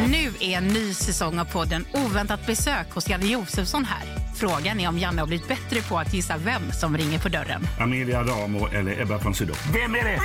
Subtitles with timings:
[0.00, 4.34] Nu är en ny säsong av podden Oväntat besök hos Janne Josefsson här.
[4.34, 7.62] Frågan är om Janne har blivit bättre på att gissa vem som ringer på dörren.
[7.80, 9.56] Amelia Adamo eller Ebba von Sydow.
[9.72, 10.20] Vem är det?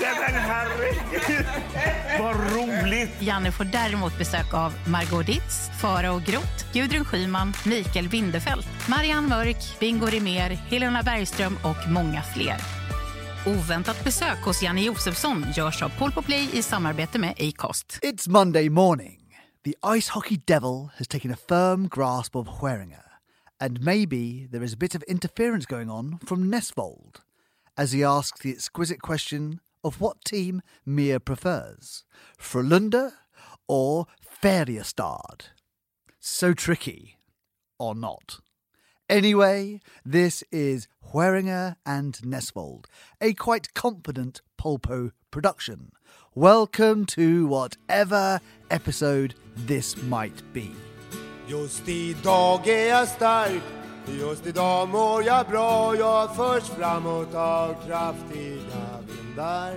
[0.00, 1.46] Nej, men herregud!
[2.18, 3.10] Vad roligt!
[3.18, 9.80] Janne får däremot besök av Margot Ditz, Farao Groth, Gudrun Schyman, Mikael Bindefeld, Marianne Mörk,
[9.80, 12.81] Bingo Rimér, Helena Bergström och många fler.
[13.46, 17.98] Oväntat besök hos Janne Josefsson görs av Paul Play i samarbete med Acast.
[18.02, 19.18] It's Monday morning.
[19.64, 23.04] The ice hockey devil has taken a firm grasp of Hueringa,
[23.60, 27.20] and maybe there is a bit of interference going on from Nesvold
[27.76, 32.04] as he asks the exquisite question of what team Mia prefers,
[32.38, 33.10] Frölunda
[33.66, 34.06] or
[34.42, 35.50] Färjestad.
[36.20, 37.18] So tricky,
[37.78, 38.40] or not.
[39.08, 42.86] Anyway, this is Hueringa and Nesvold,
[43.20, 45.92] a quite confident Polpo production.
[46.34, 50.70] Welcome to whatever episode this might be.
[51.46, 53.62] Just idag är jag stark
[54.06, 59.74] Just idag mår jag bra Jag förs framåt av kraftiga vindar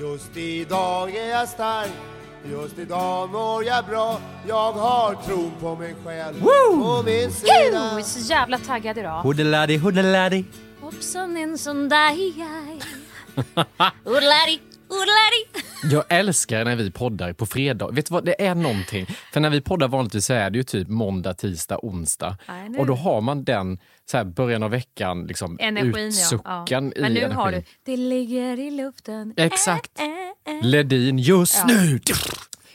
[0.00, 2.11] Just idag är jag stark
[2.50, 7.98] Just idag mår jag bra Jag har tron på mig själv På min sida Jag
[7.98, 9.22] är så jävla taggad idag.
[9.22, 10.44] Hoodaladi, hoodaladi.
[10.80, 12.12] Hoppsan en sån där
[14.04, 15.66] Oodladi, oodladi.
[15.92, 17.90] Jag älskar när vi poddar på fredag.
[17.90, 19.06] Vet du vad, det är någonting.
[19.32, 22.36] För när vi poddar vanligtvis så är det ju typ måndag, tisdag, onsdag.
[22.48, 23.78] Nej, Och då har man den
[24.10, 26.08] så här, början av veckan, liksom, Energin ja.
[26.08, 26.78] utsuckan ja.
[26.78, 27.36] i Men nu energin.
[27.36, 29.34] har du Det ligger i luften.
[29.36, 30.00] Exakt.
[30.00, 30.31] Äh, äh.
[30.62, 31.64] Ledin just Ja.
[31.66, 32.00] nu.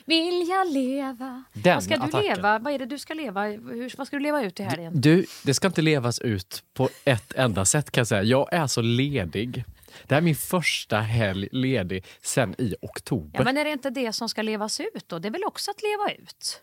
[0.06, 1.44] Vill jag leva?
[1.54, 2.36] Den vad ska du attacken.
[2.36, 2.60] leva?
[2.60, 3.44] Vad är det du ska leva?
[3.44, 4.94] Hur, vad ska du leva ut i helgen?
[5.02, 8.24] Du, det ska inte levas ut på ett enda sätt kan jag säga.
[8.24, 9.64] Jag är så ledig.
[10.08, 13.40] Det här är min första helg ledig sen i oktober.
[13.40, 15.20] Ja, men är det inte det som ska levas ut då?
[15.20, 16.62] Det är väl också att leva ut?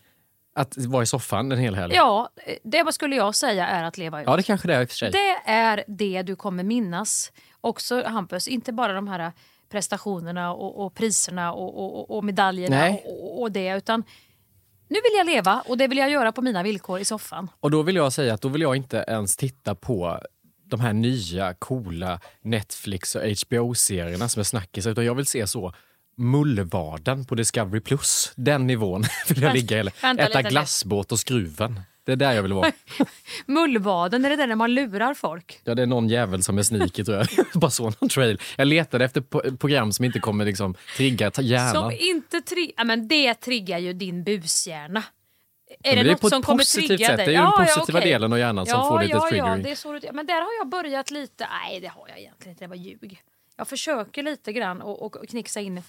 [0.55, 1.95] Att vara i soffan en hel helg.
[1.95, 2.29] Ja,
[2.63, 4.27] det skulle jag säga är att leva ut.
[4.27, 5.11] ja, det kanske det är i och för sig.
[5.11, 7.31] Det är det du kommer minnas.
[7.61, 9.31] Också Hampus, inte bara de här
[9.69, 12.97] prestationerna och, och priserna och, och, och medaljerna
[13.39, 13.77] och, det.
[13.77, 14.03] Utan
[14.87, 17.49] nu vill jag leva och det vill jag göra på mina villkor i soffan.
[17.59, 20.19] Och då vill jag säga att då vill jag inte ens titta på
[20.65, 25.73] de här nya coola Netflix och HBO-serierna som är snackisar utan jag vill se så
[26.17, 28.33] Mullvaden på Discovery Plus.
[28.35, 29.87] Den nivån vill jag ligga i.
[30.19, 31.81] Äta glassbåt och skruven.
[32.05, 32.71] Det är där jag vill vara.
[33.45, 35.59] Mullvaden, är det där när man lurar folk?
[35.63, 37.27] Ja, det är någon jävel som är sneaky tror jag.
[37.53, 38.41] Bara så någon trail.
[38.57, 41.73] Jag letade efter po- program som inte kommer liksom trigga hjärnan.
[41.73, 45.03] Som inte tri- ja, men det triggar ju din bushjärna.
[45.83, 47.17] Är men det, det något som kommer trigga sätt.
[47.17, 47.25] dig?
[47.25, 48.11] Det är ju den Ja, ja, positiva okej.
[48.11, 49.49] delen av hjärnan som ja, får lite ja, triggering.
[49.51, 51.47] Ja, det är så, det- men där har jag börjat lite...
[51.63, 52.63] Nej, det har jag egentligen inte.
[52.63, 53.21] Det var ljug.
[53.57, 55.81] Jag försöker lite grann och, och, och knixa in...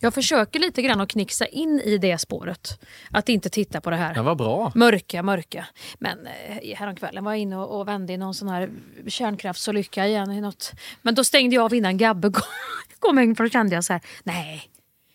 [0.00, 2.80] Jag försöker lite grann att knixa in i det spåret.
[3.10, 4.14] Att inte titta på det här.
[4.14, 4.72] Den var bra.
[4.74, 5.66] Mörka, mörka.
[5.98, 8.70] Men eh, häromkvällen var jag inne och, och vände i någon sån här
[9.06, 10.32] kärnkraftsolycka igen.
[10.32, 10.72] I något.
[11.02, 12.32] Men då stängde jag av innan Gabbe
[12.98, 14.70] kom in för då kände jag så här, nej.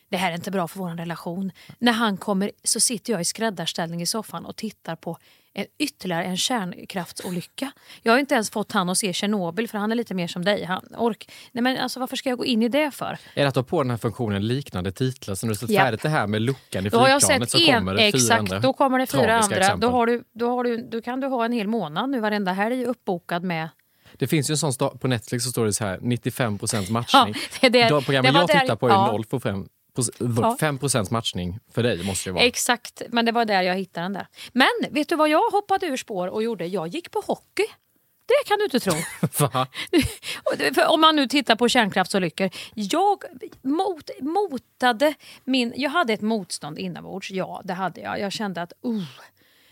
[0.09, 1.51] Det här är inte bra för vår relation.
[1.79, 5.17] När han kommer så sitter jag i skräddarställning i soffan och tittar på
[5.53, 7.71] en, ytterligare en kärnkraftsolycka.
[8.01, 10.45] Jag har inte ens fått han att se Tjernobyl för han är lite mer som
[10.45, 10.63] dig.
[10.63, 11.31] Han ork.
[11.51, 13.17] Nej men alltså varför ska jag gå in i det för?
[13.33, 15.35] Är det att ha på den här funktionen liknande titlar?
[15.35, 15.83] Så när du sett Japp.
[15.85, 18.59] färdigt det här med luckan i Då flygplanet så en, kommer det fyra exakt, andra
[18.59, 19.57] då kommer det fyra andra.
[19.57, 19.79] exempel.
[19.79, 22.53] Då, har du, då, har du, då kan du ha en hel månad nu varenda
[22.53, 23.69] helg uppbokad med
[24.13, 26.59] Det finns ju en sån på Netflix så står det så här 95
[26.89, 27.35] matchning.
[27.61, 29.11] det är där- De programmen det jag tittar på är ja.
[29.11, 29.65] 0 på 5
[30.41, 30.57] Ja.
[30.59, 30.79] 5
[31.11, 32.43] matchning för dig måste det vara.
[32.43, 34.27] Exakt, men det var där jag hittade den där.
[34.51, 36.65] Men vet du vad jag hoppade ur spår och gjorde?
[36.65, 37.65] Jag gick på hockey.
[38.25, 38.93] Det kan du inte tro.
[40.93, 42.49] Om man nu tittar på kärnkraftsolyckor.
[42.73, 43.23] Jag
[43.61, 45.13] mot, motade
[45.43, 45.73] min...
[45.75, 48.19] Jag hade ett motstånd inombords, ja det hade jag.
[48.19, 49.03] Jag kände att uh,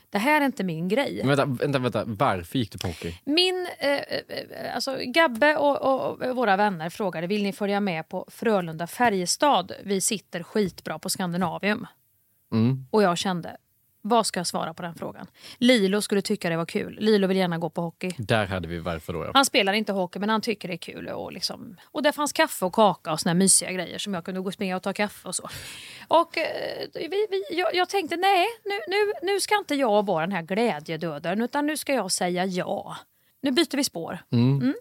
[0.09, 1.21] det här är inte min grej.
[1.23, 3.15] Men vänta, vänta, vänta, varför gick du på hockey?
[3.23, 8.09] Min, eh, eh, alltså Gabbe och, och, och våra vänner frågade vill ni följa med
[8.09, 9.71] på Frölunda Färjestad.
[9.83, 11.87] Vi sitter skitbra på Skandinavium.
[12.51, 12.85] Mm.
[12.91, 13.57] Och jag kände,
[14.01, 15.27] vad ska jag svara på den frågan?
[15.57, 16.97] Lilo skulle tycka det var kul.
[16.99, 18.11] Lilo vill gärna gå på hockey.
[18.17, 19.25] Där hade vi varför då.
[19.25, 19.31] Ja.
[19.33, 21.07] Han spelar inte hockey men han tycker det är kul.
[21.07, 24.25] Och, liksom, och där fanns kaffe och kaka och såna här mysiga grejer som jag
[24.25, 25.49] kunde gå och springa och ta kaffe och så.
[26.07, 26.43] Och eh,
[26.93, 30.41] vi, vi, jag, jag tänkte nej, nu, nu, nu ska inte jag vara den här
[30.41, 32.97] glädjedödaren utan nu ska jag säga ja.
[33.41, 34.19] Nu byter vi spår.
[34.31, 34.73] Mm.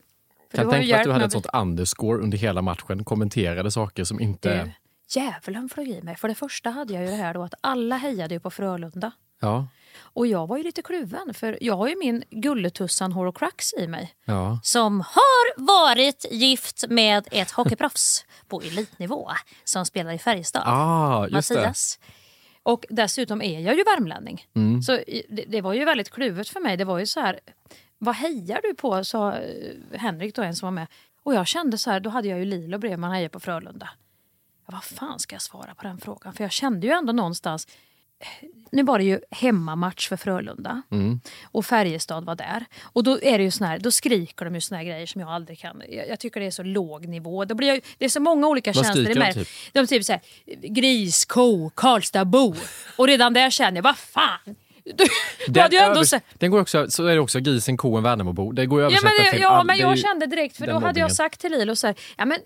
[0.50, 4.04] För Kan tänka mig att du hade ett sånt underscore under hela matchen, kommenterade saker
[4.04, 4.64] som inte...
[4.64, 4.70] Du,
[5.08, 6.16] djävulen flög i mig.
[6.16, 9.12] För det första hade jag ju det här då att alla hejade ju på Frölunda.
[9.40, 9.66] Ja,
[9.96, 14.14] Och jag var ju lite kluven för jag har ju min gulletussan Horocrux i mig.
[14.24, 14.60] ja.
[14.62, 19.30] Som har varit gift med ett hockeyproffs på elitnivå
[19.64, 20.62] som spelar i Färjestad.
[20.66, 21.54] Ah, just det.
[21.54, 21.98] Mattias.
[22.62, 24.46] Och dessutom är jag ju värmlänning.
[24.56, 24.82] Mm.
[24.82, 24.92] Så
[25.28, 26.76] det, det var ju väldigt kluvet för mig.
[26.76, 27.40] Det var ju så här,
[27.98, 29.04] vad hejar du på?
[29.04, 30.86] sa eh, Henrik då, en som var med.
[31.22, 33.88] Och jag kände så här, då hade jag ju Lilo bredvid man hejar på Frölunda.
[34.68, 36.32] Ja, vad fan ska jag svara på den frågan?
[36.32, 37.68] För jag kände ju ändå någonstans,
[38.72, 40.82] nu var det ju hemmamatch för Frölunda.
[41.52, 42.64] Och Färjestad var där.
[42.82, 45.20] Och då är det ju sån här, då skriker de ju såna här grejer som
[45.20, 45.82] jag aldrig kan.
[45.88, 47.44] Jag, jag tycker det är så låg nivå.
[47.44, 49.14] Det, blir, ju- det är så många olika Vad känslor.
[49.14, 49.48] de typ?
[49.72, 50.20] De typ såhär,
[50.62, 52.54] gris, ko, Karlstadbo.
[52.96, 54.38] Och redan där känner jag, vad fan.
[54.84, 55.04] Du,
[55.48, 58.52] du hade ju ändå övers- den går också, så är det också grisen, kon, Värnamobo.
[58.52, 60.26] Det går ju att Ja, översätta men, det- till ja, all- men jag ju- kände
[60.26, 61.14] direkt, för då den hade jag mobbingen.
[61.16, 62.38] sagt till Lilo så här, ja men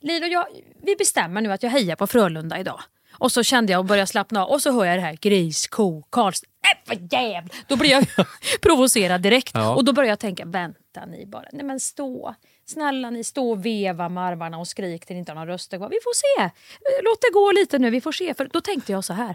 [0.00, 0.46] Lilo, jag,
[0.82, 2.80] vi bestämmer nu att jag hejar på Frölunda idag.
[3.12, 5.66] Och så kände jag och började slappna av och så hör jag det här gris,
[5.66, 6.46] ko, Karlstad.
[6.62, 7.56] Nej för jävlar!
[7.66, 8.06] Då blir jag
[8.62, 9.50] provocerad direkt.
[9.54, 9.74] Ja.
[9.74, 11.44] Och då börjar jag tänka, vänta ni bara.
[11.52, 12.34] Nej men stå.
[12.64, 15.76] Snälla ni, stå och veva med armarna och skrik till ni inte har någon röster
[15.76, 15.88] kvar.
[15.88, 16.50] Vi får se.
[17.02, 18.34] Låt det gå lite nu, vi får se.
[18.34, 19.34] För då tänkte jag så här.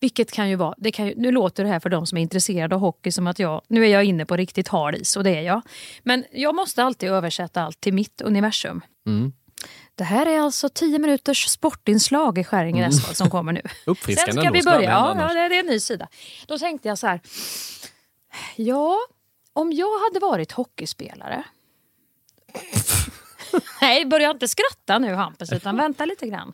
[0.00, 2.22] Vilket kan ju vara, det kan ju, nu låter det här för de som är
[2.22, 5.24] intresserade av hockey som att jag, nu är jag inne på riktigt hard is och
[5.24, 5.60] det är jag.
[6.02, 8.80] Men jag måste alltid översätta allt till mitt universum.
[9.06, 9.32] Mm.
[9.96, 13.62] Det här är alltså 10 minuters sportinslag i Skäringen Näsval som kommer nu.
[13.84, 14.90] Uppfriskande Sen ska vi börja.
[14.90, 16.08] Ja, ja, det är en ny sida.
[16.46, 17.20] Då tänkte jag så här.
[18.56, 18.96] Ja,
[19.52, 21.44] om jag hade varit hockeyspelare.
[23.80, 26.52] Nej, börja inte skratta nu Hampus, utan vänta lite grann.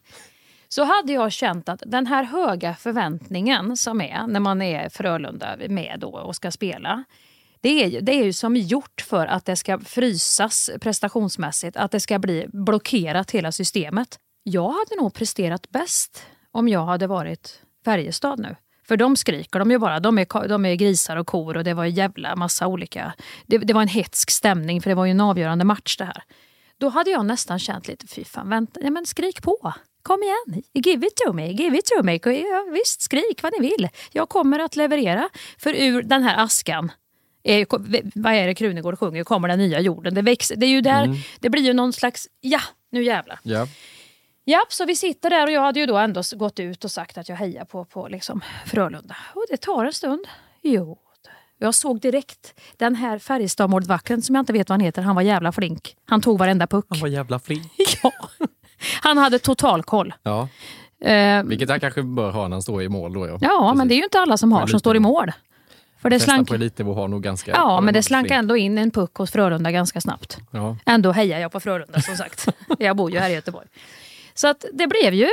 [0.68, 5.56] Så hade jag känt att den här höga förväntningen som är när man är Frölunda
[5.68, 7.04] med då och ska spela.
[7.62, 11.90] Det är, ju, det är ju som gjort för att det ska frysas prestationsmässigt, att
[11.90, 14.18] det ska bli blockerat hela systemet.
[14.42, 18.56] Jag hade nog presterat bäst om jag hade varit Färjestad nu.
[18.88, 20.00] För de skriker de ju bara.
[20.00, 23.12] De är, de är grisar och kor och det var en jävla massa olika...
[23.46, 26.22] Det, det var en hetsk stämning för det var ju en avgörande match det här.
[26.78, 29.72] Då hade jag nästan känt lite, fy fan, vänta, ja, men skrik på.
[30.02, 32.20] Kom igen, give it to me, give it to me.
[32.24, 33.88] Ja, visst, skrik vad ni vill.
[34.12, 35.28] Jag kommer att leverera.
[35.58, 36.92] För ur den här askan,
[37.42, 37.66] är,
[38.20, 40.14] vad är det Krunegård sjunger, kommer den nya jorden.
[40.14, 42.60] Det, växer, det är ju där, det blir ju någon slags, ja,
[42.90, 43.38] nu jävlar.
[43.42, 43.66] Ja.
[44.44, 47.18] Ja, så vi sitter där och jag hade ju då ändå gått ut och sagt
[47.18, 49.16] att jag hejar på, på liksom Frölunda.
[49.34, 50.24] Och det tar en stund.
[50.62, 50.98] Jo,
[51.58, 55.02] jag såg direkt den här Färjestad-målvakten som jag inte vet vad han heter.
[55.02, 55.96] Han var jävla flink.
[56.04, 56.86] Han tog varenda puck.
[56.88, 57.72] Han var jävla flink.
[58.02, 58.12] Ja.
[59.02, 60.14] Han hade total koll.
[60.22, 60.48] Ja,
[61.04, 63.26] Eh, vilket han kanske bör ha när han står i mål då.
[63.26, 65.32] Ja, ja, men det är ju inte alla som har som står i mål.
[66.02, 67.50] För det slank, på elitnivå har nog ganska...
[67.50, 70.38] ja, men det slank ändå in en puck hos Frölunda ganska snabbt.
[70.50, 70.76] Ja.
[70.86, 72.48] Ändå hejar jag på Frölunda som sagt.
[72.78, 73.66] jag bor ju här i Göteborg.
[74.34, 75.28] Så att det blev ju,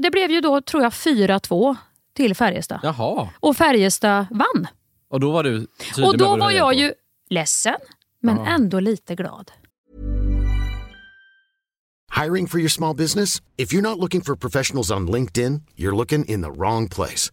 [0.00, 1.76] det blev ju då tror jag 4-2
[2.16, 2.80] till Färjestad.
[2.82, 4.66] Jaha, Och Färjestad vann.
[5.10, 6.78] och då var du tydlig Och då var jag på.
[6.78, 6.92] ju
[7.30, 7.76] ledsen,
[8.22, 8.46] men Ja.
[8.46, 9.50] ändå lite glad.
[12.24, 13.42] Hiring for your small business?
[13.56, 17.32] If you're not looking for professionals on LinkedIn, you're looking in the wrong place.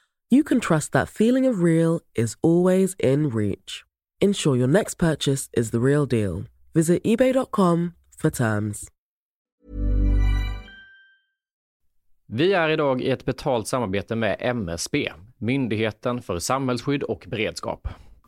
[0.31, 3.83] you can trust that feeling of real is always in reach.
[4.21, 6.45] Ensure your next purchase is the real deal.
[6.73, 8.87] Visit eBay.com for terms.
[12.33, 17.87] Vi är idag i ett betalt samarbete med MSB, Myndigheten för samhällsskydd och beredskap.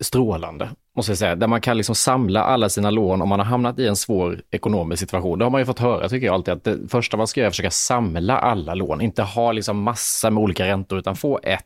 [0.00, 3.46] strålande måste jag säga, där man kan liksom samla alla sina lån om man har
[3.46, 5.38] hamnat i en svår ekonomisk situation.
[5.38, 7.46] Det har man ju fått höra tycker jag alltid, att det första man ska göra
[7.46, 11.40] är att försöka samla alla lån, inte ha liksom massa med olika räntor, utan få
[11.42, 11.64] ett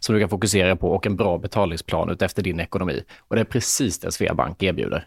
[0.00, 3.02] som du kan fokusera på och en bra betalningsplan utefter din ekonomi.
[3.18, 5.06] Och det är precis det Sveabank erbjuder.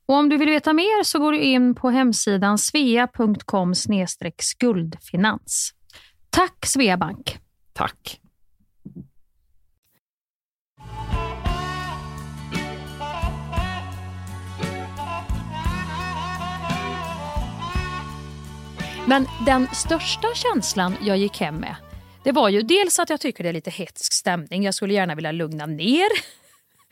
[0.11, 3.73] Och om du vill veta mer så går du in på hemsidan svea.com
[4.37, 5.71] skuldfinans.
[6.29, 7.37] Tack Sveabank!
[7.73, 8.19] Tack!
[19.07, 21.75] Men den största känslan jag gick hem med,
[22.23, 24.63] det var ju dels att jag tycker det är lite hetsk stämning.
[24.63, 26.40] Jag skulle gärna vilja lugna ner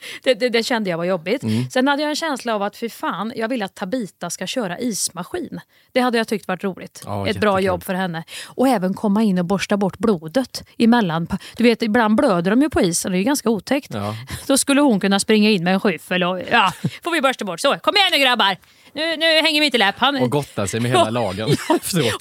[0.23, 1.43] det, det, det, kände jag var jobbigt.
[1.43, 1.69] Mm.
[1.69, 4.79] Sen hade jag en känsla av att för fan, jag vill att Tabita ska köra
[4.79, 5.59] ismaskin.
[5.91, 7.03] Det hade jag tyckt varit roligt.
[7.05, 7.41] Oh, Ett jättekul.
[7.41, 8.23] bra jobb för henne.
[8.47, 11.27] Och även komma in och borsta bort blodet emellan.
[11.57, 13.11] Du vet, ibland blöder de ju på isen.
[13.11, 13.93] Det är ju ganska otäckt.
[13.93, 14.15] Ja.
[14.47, 17.59] Då skulle hon kunna springa in med en skyffel och ja, får vi borsta bort.
[17.59, 18.57] Så, kom igen nu grabbar!
[18.93, 19.95] Nu, nu hänger vi inte läpp.
[19.97, 21.49] Han, Och gotta sig med hela lagen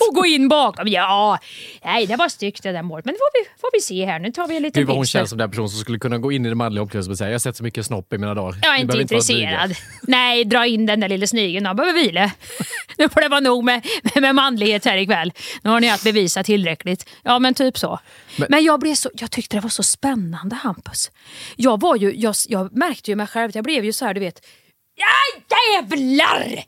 [0.08, 0.88] och gå in bakom.
[0.88, 1.38] Ja,
[1.84, 3.04] nej det var styggt det där målet.
[3.04, 4.18] Men det får vi, får vi se här.
[4.18, 6.18] Nu tar vi en liten Gud vad hon känns som den person som skulle kunna
[6.18, 8.18] gå in i det manliga omklädningsrummet och säga jag har sett så mycket snopp i
[8.18, 8.58] mina dagar.
[8.62, 9.68] Jag är inte intresserad.
[9.68, 11.64] dryga." Nej, dra in den där lilla snygeln.
[11.64, 12.30] Jag behöver vila.
[12.98, 15.32] Nu får det vara nog med, med manlighet här ikväll.
[15.62, 17.08] Nu har ni att bevisa tillräckligt.
[17.22, 17.98] Ja, men typ så.
[18.36, 21.10] Men, Men- jag, blev så, jag tyckte det var så spännande, Hampus.
[21.56, 24.20] Jag, var ju, jag, jag märkte ju mig själv, jag blev ju så här, du
[24.20, 24.46] vet.
[24.98, 25.42] Ja,
[25.74, 26.64] jävlar!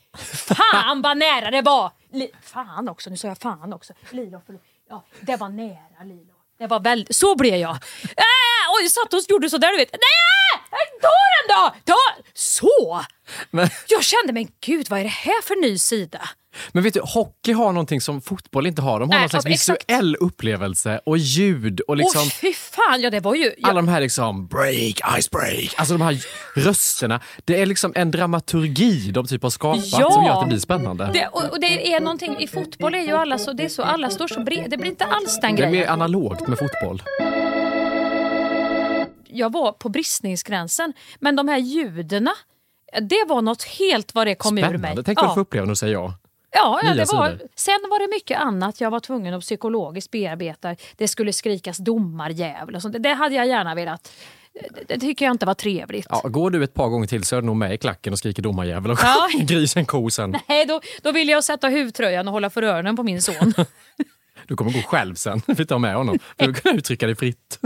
[0.54, 1.92] Fan vad nära det var!
[2.12, 3.92] Li, fan också, nu sa jag fan också.
[4.10, 4.62] Lilo, förlåt.
[4.88, 6.32] Ja, det var nära Lilo.
[6.58, 7.70] Det var väldigt, så blev jag.
[7.70, 9.92] Äh, och jag satt och gjorde sådär, du vet.
[9.92, 10.62] Nej!
[11.00, 11.92] Ta den då!
[11.92, 12.22] Ta!
[12.34, 13.04] Så!
[13.50, 16.28] Men, Jag kände, men gud vad är det här för ny sida?
[16.72, 19.00] Men vet du, hockey har någonting som fotboll inte har.
[19.00, 19.84] De har Nej, någon slags exakt.
[19.90, 23.52] visuell upplevelse och ljud och liksom Åh fy fan, ja det var ju...
[23.62, 27.20] Alla de här liksom break, ice break, alltså de här rösterna.
[27.44, 30.10] Det är liksom en dramaturgi de typ har skapat Ja.
[30.10, 31.10] som gör att det blir spännande.
[31.12, 33.82] det, och, och det är någonting, i fotboll är ju alla så, det är så,
[33.82, 35.72] alla står så bred, det blir inte alls den Det är grejen.
[35.86, 37.02] mer analogt med fotboll.
[39.32, 42.30] Jag var på bristningsgränsen, men de här ljudena,
[43.00, 44.70] det var något helt vad det kom ur mig.
[44.70, 45.02] Spännande.
[45.02, 45.34] Tänk vad du ja.
[45.34, 46.14] får uppleva när du säger ja.
[46.52, 50.76] Ja, ja det var, sen var det mycket annat jag var tvungen att psykologiskt bearbeta.
[50.96, 52.96] Det skulle skrikas domarjävel och sånt.
[53.02, 54.12] Det hade jag gärna velat.
[54.52, 56.06] Det, det tycker jag inte var trevligt.
[56.10, 56.20] ja.
[56.24, 58.42] Går du ett par gånger till så är du nog med i klacken och skriker
[58.42, 59.28] domarjävel och Ja.
[59.40, 60.36] grisen ko sen.
[60.48, 63.54] Nej, då, då vill jag sätta huvtröjan och hålla för öronen på min son.
[64.46, 65.42] Du kommer gå själv sen.
[65.46, 66.18] Vi tar med honom.
[66.38, 67.58] För du kan uttrycka dig fritt.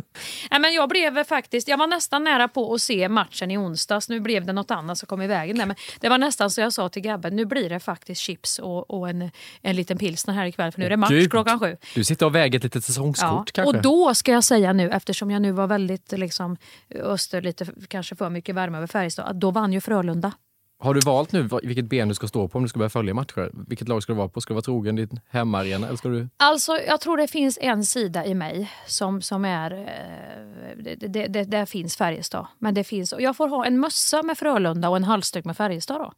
[0.50, 4.08] Nej, men jag blev faktiskt, jag var nästan nära på att se matchen i onsdags.
[4.08, 5.66] Nu blev det något annat som kom i vägen där.
[5.66, 8.90] Men det var nästan så jag sa till grabben, nu blir det faktiskt chips och,
[8.90, 9.30] och en,
[9.62, 11.30] en liten pilsner här ikväll för nu är det match Gud.
[11.30, 11.76] klockan sju.
[11.94, 13.76] Du sitter och väger ett litet säsongskort kanske?
[13.76, 16.56] Och då ska jag säga nu, eftersom jag nu var väldigt liksom,
[16.94, 20.32] öster, lite kanske för mycket värme över Färjestad, att då vann ju Frölunda.
[20.78, 23.14] Har du valt nu vilket ben du ska stå på om du ska börja följa
[23.14, 23.50] matcher?
[23.68, 24.40] Vilket lag ska du vara på?
[24.40, 26.28] Ska du vara trogen din hemmaarena eller ska du...
[26.36, 29.70] Alltså, jag tror det finns en sida i mig som, som är...
[29.72, 32.46] Eh, det, det, där finns Färjestad.
[32.58, 35.56] Men det finns, och jag får ha en mössa med Frölunda och en halsduk med
[35.56, 36.12] Färjestad då.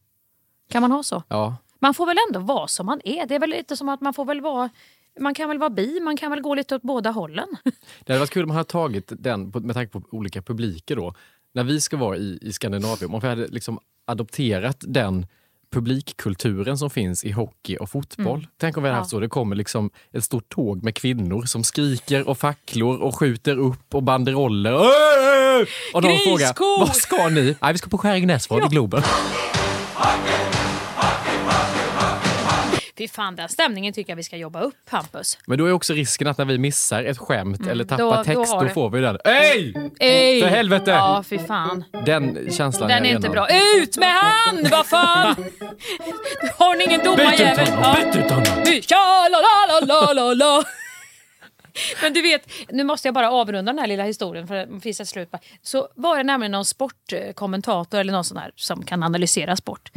[0.70, 1.22] Kan man ha så?
[1.28, 3.26] Ja, Man får väl ändå vara som man är.
[3.26, 4.70] Det är väl lite som att man får väl vara...
[5.20, 7.46] Man kan väl vara bi, man kan väl gå lite åt båda hållen.
[8.04, 11.14] Det hade varit kul om man hade tagit den med tanke på olika publiker då.
[11.56, 15.26] När vi ska vara i, i Skandinavien, om vi hade liksom adopterat den
[15.72, 18.38] publikkulturen som finns i hockey och fotboll.
[18.38, 18.50] Mm.
[18.60, 19.00] Tänk om vi hade Ja.
[19.00, 19.20] haft så.
[19.20, 23.94] Det kommer liksom ett stort tåg med kvinnor som skriker och facklor och skjuter upp
[23.94, 24.74] och banderoller.
[25.94, 27.56] Och de frågar, vad ska ni?
[27.62, 29.02] Nej, vi ska på Skäring Näsvad i Globen.
[32.98, 35.38] Fy fan, den stämningen tycker jag vi ska jobba upp, Hampus.
[35.46, 38.16] Men då är också risken att när vi missar ett skämt eller tappar Mm.
[38.16, 39.18] Då- då text, då, det- får vi den.
[39.24, 39.74] Ey!
[40.00, 40.40] Ey!
[40.40, 40.90] För helvete!
[40.90, 41.84] Ja, fy fan.
[42.06, 43.48] Den känslan Den är inte bra.
[43.78, 44.66] Ut med han!
[44.70, 45.34] Vad fan!
[46.58, 47.66] Har ni ingen Byt ut domarjävel?
[47.68, 47.94] honom!
[48.12, 48.46] Byt ut honom!
[52.02, 55.00] Men du vet, nu måste jag bara avrunda den här lilla historien för det finns
[55.00, 55.38] ett slut på.
[55.62, 59.90] Så var det nämligen någon sportkommentator eller någon sån här som kan analysera sport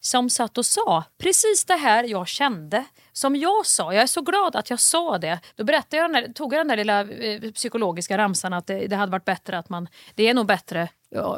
[0.00, 3.92] som satt och sa precis det här jag kände som jag sa.
[3.92, 5.40] Jag är så glad att jag sa det.
[5.56, 8.96] Då berättade jag där, tog jag den där lilla eh, psykologiska ramsan att det, det
[8.96, 10.88] hade varit bättre att man, det är nog bättre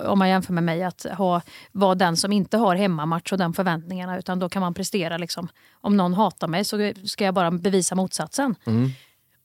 [0.06, 1.40] om man jämför med mig att ha,
[1.72, 5.48] vara den som inte har hemmamatch och den förväntningarna utan då kan man prestera liksom.
[5.80, 8.54] Om någon hatar mig så ska jag bara bevisa motsatsen.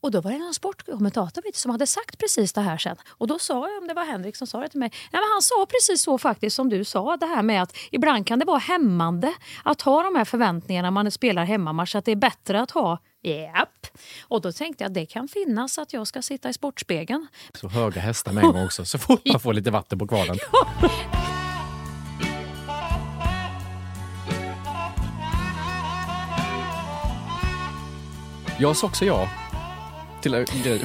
[0.03, 2.95] Och då var det någon sportkommentator som hade sagt precis det här sen.
[3.09, 5.29] Och då sa jag, om det var Henrik som sa det till mig, Nej, men
[5.33, 7.17] han sa precis så faktiskt som du sa.
[7.17, 10.91] Det här med att ibland kan det vara hämmande att ha de här förväntningarna när
[10.91, 11.95] man spelar hemmamatch.
[11.95, 13.87] Att det är bättre att ha Japp.
[14.21, 17.27] Och då tänkte jag att det kan finnas att jag ska sitta i Sportspegeln.
[17.53, 20.37] Så höga hästar med en gång också, så fort man får lite vatten på kvarnen.
[28.59, 29.29] Jag sa också ja
[30.23, 30.81] till en grej.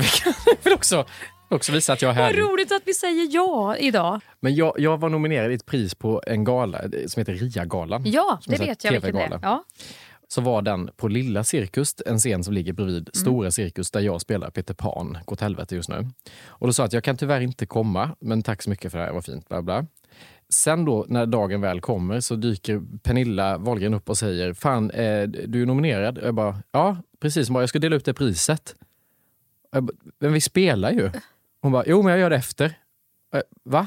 [0.75, 1.05] Också,
[1.49, 2.43] också visa att jag är Vad härlig.
[2.43, 4.21] roligt att vi säger ja idag.
[4.41, 8.03] Men jag, jag var nominerad i ett pris på en gala eh, som heter RIA-galan.
[8.07, 9.39] Ja, det här vet jag vilken det är.
[9.43, 9.65] Ja.
[10.29, 14.21] Så var den på Lilla Cirkus, en scen som ligger bredvid Stora Cirkus där jag
[14.21, 15.19] spelar Peter Pan.
[15.25, 16.07] Gå åt helvete just nu.
[16.47, 18.99] Och då sa jag att jag kan tyvärr inte komma, men tack så mycket för
[18.99, 19.49] det här, vad fint.
[19.49, 19.87] Bla bla.
[20.53, 25.23] Sen då när dagen väl kommer så dyker Pernilla Wahlgren upp och säger Fan, eh,
[25.29, 26.19] du är nominerad.
[26.23, 28.75] Jag bara, ja precis, jag ska dela ut det priset.
[29.73, 31.11] Jag bara, men vi spelar ju.
[31.63, 32.79] Hon bara, jo men jag gör det efter.
[33.35, 33.87] Eh, Va?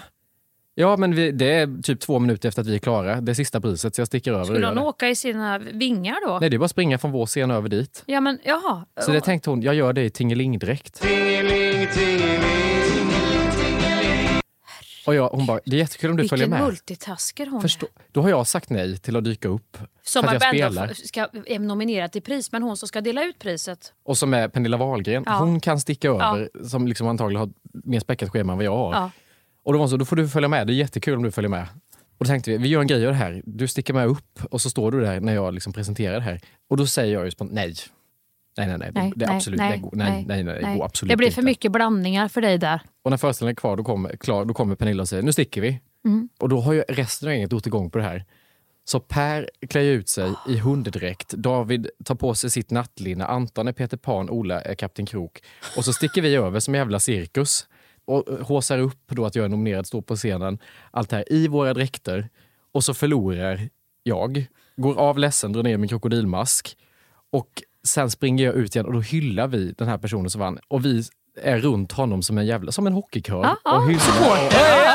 [0.75, 3.21] Ja men vi, det är typ två minuter efter att vi är klara.
[3.21, 6.37] Det är sista priset så jag sticker över Skulle hon åka i sina vingar då?
[6.39, 8.03] Nej det är bara att springa från vår scen över dit.
[8.05, 8.85] Ja men jaha.
[9.01, 11.05] Så det tänkte hon, jag gör det i tingelingdräkt.
[15.07, 16.67] Och jag, hon bara, det är jättekul om du följer Vilken med.
[16.67, 18.01] multitasker hon Förstå, är.
[18.11, 19.77] då har jag sagt nej till att dyka upp.
[20.03, 23.39] Som att jag ändå ska, är nominerad till pris, men hon som ska dela ut
[23.39, 23.93] priset.
[24.03, 25.23] Och som är Pernilla Wahlgren.
[25.25, 25.37] Ja.
[25.37, 27.49] Hon kan sticka över, som liksom antagligen har
[27.83, 28.93] mer späckat schema än vad jag har.
[28.93, 29.11] Ja.
[29.63, 30.67] Och då var hon så, då får du följa med.
[30.67, 31.67] Det är jättekul om du följer med.
[32.17, 33.41] Och då tänkte vi, vi gör en grej av det här.
[33.45, 36.39] Du sticker med upp och så står du där när jag liksom presenterar det här.
[36.69, 37.75] Och då säger jag ju spontant nej.
[38.57, 38.91] Nej, nej, nej.
[38.91, 41.35] Det, det är absolut, går, nej, nej, nej, det går absolut Det blir inte.
[41.35, 42.81] för mycket blandningar för dig där.
[43.03, 45.61] Och när föreställningen är kvar, då kommer, klar, då kommer Pernilla och säger nu sticker
[45.61, 45.79] vi.
[46.05, 46.29] Mm.
[46.39, 48.25] Och då har ju resten av gänget gått igång på det här.
[48.83, 53.73] Så Per klär ut sig i hunddräkt, David tar på sig sitt nattlinne, Anton är
[53.73, 55.43] Peter Pan, Ola är Kapten Krok.
[55.77, 57.67] Och så sticker vi över som en jävla cirkus
[58.05, 60.59] och håsar upp då att jag är nominerad, står på scenen,
[60.91, 62.29] allt det här i våra dräkter.
[62.71, 63.69] Och så förlorar
[64.03, 66.77] jag, går av ledsen, drar ner min krokodilmask
[67.31, 70.59] och sen springer jag ut igen och då hyllar vi den här personen som vann.
[70.67, 71.03] Och vi
[71.41, 73.55] är runt honom som en jävla, som en hockeykör.
[73.63, 74.91] Ja, och supporter.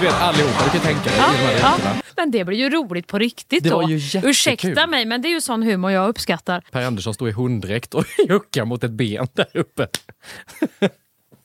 [0.00, 1.18] Du vet allihopa, du kan tänka dig.
[1.18, 2.02] Ja, dräkterna.
[2.16, 3.76] men det blir ju roligt på riktigt Det då.
[3.76, 4.30] var ju jättekul.
[4.30, 6.64] Ursäkta mig, men det är ju sån humor jag uppskattar.
[6.70, 9.86] Per Andersson står i hunddräkt och juckar mot ett ben där uppe.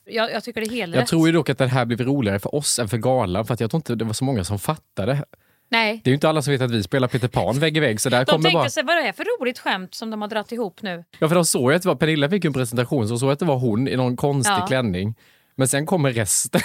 [0.04, 1.08] Jag, jag tycker det är helt Jag rätt.
[1.08, 3.60] tror ju dock att det här blev roligare för oss än för galan för att
[3.60, 5.24] jag tror inte det var så många som fattade.
[5.70, 6.00] Nej.
[6.04, 8.00] Det är ju inte alla som vet att vi spelar Peter Pan vägg i vägg.
[8.00, 8.70] Så där De kommer tänkte bara...
[8.70, 11.04] sig vad det är för roligt skämt som de har dratt ihop nu.
[11.18, 13.38] Ja, för de såg ju att det var, Pernilla fick en presentation, så såg att
[13.38, 14.66] det var hon i någon konstig Ja.
[14.66, 15.14] klänning.
[15.54, 16.60] Men sen kommer resten.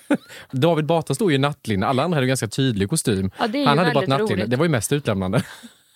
[0.50, 3.30] David Batra stod ju i nattlinne, alla andra hade ju ganska tydlig kostym.
[3.38, 5.42] Ja, det Han hade bara ett nattlinne, det var ju mest utlämnande.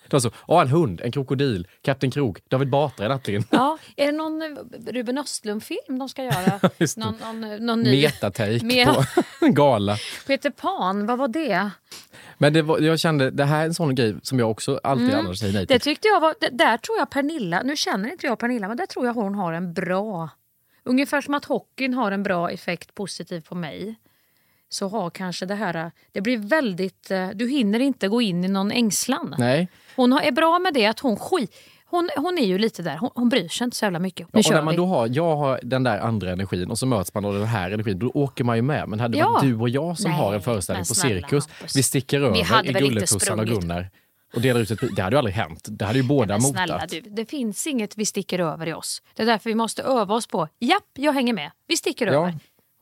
[0.08, 3.44] Det var så, åh, en hund, en krokodil, Kapten Krok, David Batra i nattlinne.
[3.50, 4.48] Ja, är det någon eh,
[4.92, 6.60] Ruben Östlund-film de ska göra?
[6.78, 6.96] Det.
[6.96, 8.02] någon, någon, någon ny?
[8.02, 8.84] Metatake Me-
[9.40, 9.96] på en gala.
[10.26, 11.70] Peter Pan, vad var det?
[12.38, 15.08] Men det var, jag kände, det här är en sån grej som jag också alltid
[15.08, 15.18] Mm.
[15.26, 15.80] annars säger nej Det till.
[15.80, 18.86] tyckte jag var, det, där tror jag Pernilla, nu känner inte jag Pernilla, men där
[18.86, 20.28] tror jag hon har en bra,
[20.84, 23.94] ungefär som att hockeyn har en bra effekt positivt på mig.
[24.68, 28.48] Så har kanske det här, det blir väldigt, eh, du hinner inte gå in i
[28.48, 29.34] någon ängslan.
[29.38, 29.68] Nej.
[29.96, 31.54] Hon har, är bra med det att hon skit,
[31.86, 34.26] hon, hon är ju lite där, hon, hon bryr sig inte så jävla mycket.
[34.26, 34.76] Nu Ja, och kör när man vi.
[34.76, 37.70] då har, jag har den där andra energin och så möts man av den här
[37.70, 38.88] energin, då åker man ju med.
[38.88, 39.30] Men hade det Ja.
[39.30, 41.76] varit du och jag som Nej, har en föreställning på cirkus, Hampus.
[41.76, 43.46] vi sticker Vi över hade i Gulletussan och.
[43.46, 43.90] Gunnar
[44.34, 44.96] och delar ut ett.
[44.96, 45.64] Det hade ju aldrig hänt.
[45.68, 46.90] Det hade ju båda Men snälla motat.
[46.90, 49.02] du, det finns inget vi sticker över i oss.
[49.14, 51.50] Det är därför vi måste öva oss på, japp, jag hänger med.
[51.68, 52.12] Vi sticker Ja.
[52.12, 52.30] över.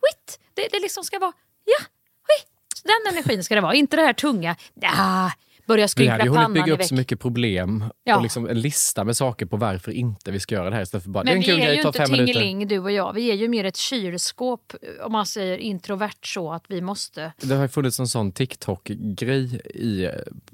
[0.03, 0.39] Skit!
[0.55, 1.33] Det, det liksom ska vara,
[1.65, 1.85] ja,
[2.23, 2.49] skit.
[2.85, 5.31] Den energin ska det vara, inte det här tunga, ja,
[5.67, 8.17] börja Vi skrynkla hade ju hunnit pannan bygga upp så mycket problem Ja.
[8.17, 11.05] och liksom en lista med saker på varför inte vi ska göra det här istället
[11.05, 13.13] för bara, det är Men en vi kul är ju inte tingeling du och jag.
[13.13, 14.73] Vi är ju mer ett kylskåp,
[15.03, 17.33] om man säger introvert så att vi måste...
[17.41, 20.11] Det har funnits en sån TikTok-grej i eh,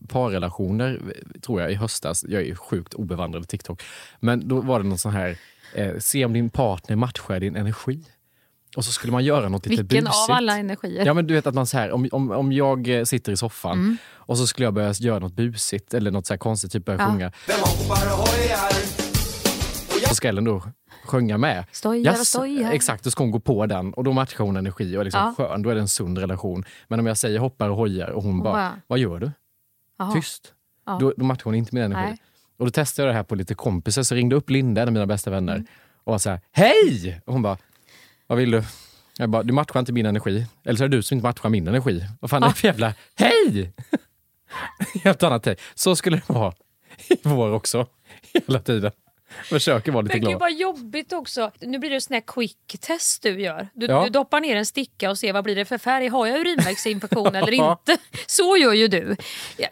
[0.08, 1.00] parrelationer,
[1.42, 2.24] tror jag, i höstas.
[2.28, 3.82] Jag är ju sjukt obevandrad i TikTok.
[4.20, 5.38] Men då var det någon sån här,
[5.74, 8.04] eh, se om din partner matchar din energi.
[8.76, 10.30] Och så skulle man göra något lite Vilken busigt.
[10.30, 11.06] av alla energier?
[11.06, 13.36] Ja men du vet att man så här, om, om, om jag eh, sitter i
[13.36, 13.96] soffan Mm.
[14.14, 17.00] och så skulle jag börja göra något busigt eller något så här konstigt, typ börja
[17.00, 17.06] Ja.
[17.06, 17.32] sjunga.
[20.08, 20.62] Så ska Ellen då
[21.04, 21.64] sjunga med.
[21.72, 22.72] Stojar och Yes, stojar.
[22.72, 25.34] Exakt, då ska hon gå på den och då matchar hon energi och är liksom
[25.38, 25.44] Ja.
[25.48, 25.62] skön.
[25.62, 26.64] Då är det en sund relation.
[26.88, 29.30] Men om jag säger hoppar och hojar och hon bara, bara, vad gör du?
[29.98, 30.12] Jaha.
[30.14, 30.52] Tyst.
[30.86, 30.98] Ja.
[31.00, 32.08] Då, då matchar hon inte min energi.
[32.08, 32.18] Nej.
[32.58, 34.92] Och då testade jag det här på lite kompisar, så ringde upp Linda, en av
[34.92, 35.66] mina bästa vänner, Mm.
[36.04, 37.20] och var så här, hej!
[37.26, 37.56] Och hon bara,
[38.28, 38.62] vad vill du?
[39.18, 40.46] Jag bara, du matchar inte min energi.
[40.64, 42.04] Eller så är det du som inte matchar min energi.
[42.20, 43.72] Vad fan är det för jävla, hej!
[45.04, 45.60] Helt annat take.
[45.74, 46.52] Så skulle det vara
[47.08, 47.86] i vår också,
[48.46, 48.92] hela tiden.
[49.44, 50.40] Försöker vara lite Men gud glad.
[50.40, 51.50] vad jobbigt också.
[51.60, 53.68] Nu blir det sån här quick test du gör.
[53.74, 54.04] Du, Ja.
[54.04, 56.08] du doppar ner en sticka och ser vad blir det för färg.
[56.08, 57.98] Har jag urinvägsinfektion eller inte?
[58.26, 59.16] Så gör ju du.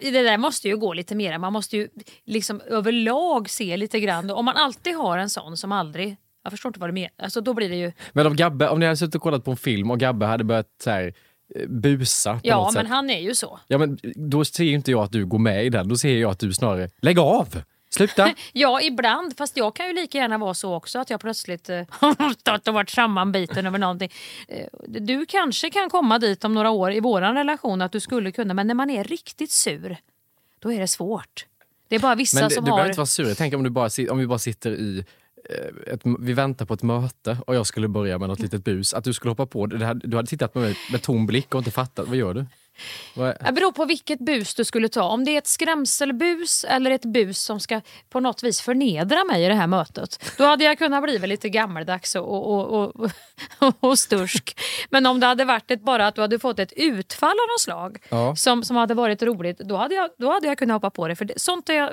[0.01, 1.39] Det där måste ju gå lite mer.
[1.39, 1.89] Man måste ju
[2.25, 4.31] liksom överlag se lite grann.
[4.31, 6.17] Om man alltid har en sån som aldrig...
[6.47, 7.11] Jag förstår inte vad du menar.
[7.19, 7.93] Alltså, då blir det ju...
[8.13, 10.45] Men om Gabbe, om ni hade suttit och kollat på en film och Gabbe hade
[10.45, 11.15] börjat så här,
[11.55, 12.91] eh, busa på Ja, något men sätt.
[12.91, 13.59] han är ju så.
[13.67, 15.89] Ja, men då ser ju inte jag att du går med i den.
[15.89, 17.63] Då ser jag att du snarare, lägg av!
[17.91, 18.35] Sluta!
[18.53, 19.37] Ja, ibland.
[19.37, 22.69] Fast jag kan ju lika gärna vara så också att jag plötsligt eh, har stått
[22.69, 24.11] och varit sammanbiten över någonting.
[24.49, 28.33] Eh, Du kanske kan komma dit om några år i vår relation att du skulle
[28.33, 29.97] kunna, men när man är riktigt sur,
[30.59, 31.47] då är det svårt.
[31.89, 32.89] Det är bara vissa Men du som behöver har...
[32.89, 33.35] inte vara sur.
[33.35, 35.05] Tänk om, du bara, si- om vi bara sitter i eh,
[35.51, 38.95] Eh, ett, vi väntar på ett möte och jag skulle börja med något litet bus.
[38.95, 39.67] Att du skulle hoppa på.
[39.67, 42.09] Det här, du hade tittat på mig med tom blick och inte fattat.
[42.09, 42.47] Vad gör du?
[43.15, 45.03] Vad- Det beror på vilket bus du skulle ta.
[45.03, 49.45] Om det är ett skrämselbus eller ett bus som ska på något vis förnedra mig
[49.45, 50.33] i det här mötet.
[50.39, 53.11] Då hade jag kunnat bli lite gammaldags och, och, och, och,
[53.81, 54.61] och stursk.
[54.91, 57.61] Men om det hade varit ett, bara att du hade fått ett utfall av något
[57.61, 58.37] slag Ja.
[58.37, 61.17] som, som hade varit roligt, då hade, jag, då hade jag kunnat hoppa på det.
[61.17, 61.91] För det, sånt är jag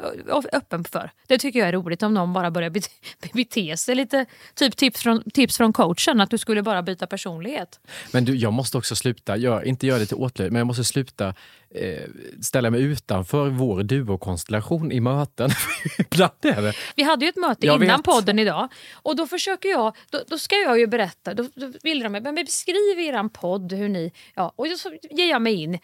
[0.54, 1.12] öppen för.
[1.28, 2.90] Det tycker jag är roligt om någon bara börjar bete,
[3.34, 4.26] bete sig lite.
[4.56, 7.80] Typ tips från, tips från coachen, att du skulle bara byta personlighet.
[8.12, 10.73] Men du, jag måste också sluta, gör, inte göra det till åtlöje, men jag måste
[10.74, 11.34] sluta
[11.76, 12.04] eh,
[12.42, 15.50] ställa mig utanför vår duokonstellation i möten.
[15.98, 16.74] Ibland är det.
[16.96, 18.06] Vi hade ju ett möte Jag innan vet.
[18.06, 22.00] podden idag och då försöker jag, då, då ska jag ju berätta, då, då vill
[22.00, 25.80] de mig, men beskriv eran podd hur ni, ja och så ger jag mig in.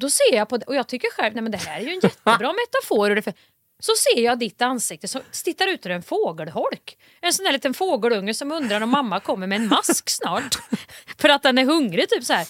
[0.00, 1.90] Då ser jag på det och jag tycker själv, nej men det här är ju
[1.90, 3.10] en jättebra metafor.
[3.10, 3.32] Och det för,
[3.78, 6.96] så ser jag ditt ansikte, så tittar ut ur en fågelholk.
[7.20, 10.56] En sån där liten fågelunge som undrar om mamma kommer med en mask snart.
[11.18, 12.46] För att den är hungrig, typ så här.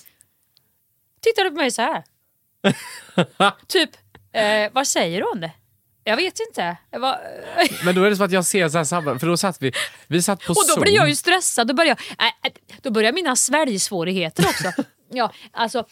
[1.21, 2.05] Tittar du på mig så här?
[3.67, 3.91] typ,
[4.33, 5.51] eh, vad säger hon?
[6.05, 6.77] Jag vet inte.
[6.91, 7.19] Jag var,
[7.85, 9.73] Men då är det som att jag ser så här samma, för då satt vi,
[10.07, 11.67] vi satt på Och då blir jag ju stressad.
[11.69, 12.53] Då börjar, jag, äh, äh,
[12.83, 14.83] då börjar mina sväljsvårigheter också.
[15.13, 15.87] ja, alltså,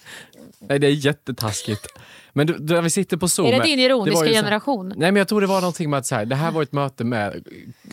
[0.58, 1.86] Nej, det är jättetaskigt.
[2.32, 3.46] Men du, där vi sitter på Zoom.
[3.46, 4.88] är det din det ironiska så- generation?
[4.88, 6.72] Nej, men jag tror det var någonting med att så här, det här var ett
[6.72, 7.36] möte med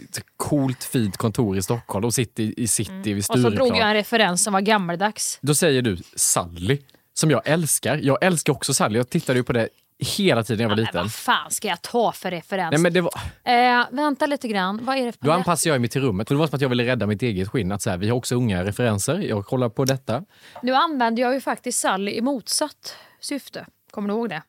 [0.09, 2.01] ett coolt fint kontor i Stockholm.
[2.01, 3.17] De sitter i, i city vid Mm.
[3.17, 3.87] Och så drog jag Stureplan.
[3.89, 5.39] en referens som var gammaldags.
[5.41, 6.77] Då säger du Sally,
[7.13, 7.97] som jag älskar.
[7.97, 8.97] Jag älskar också Sally.
[8.99, 9.69] Jag tittade ju på det
[9.99, 11.01] hela tiden när jag var Men liten.
[11.01, 12.71] vad fan ska jag ta för referens?
[12.71, 14.79] Nej, men det var, eh, vänta lite grann.
[14.83, 15.25] Vad är det för...
[15.25, 16.29] då anpassade jag mig till rummet.
[16.31, 17.71] Och det var som att jag ville rädda mitt eget skinn.
[17.71, 19.19] Att så här, vi har också unga referenser.
[19.19, 20.23] Jag kollar på detta.
[20.61, 23.65] Nu använder jag ju faktiskt Sally i motsatt syfte.
[23.91, 24.43] Kommer du ihåg det?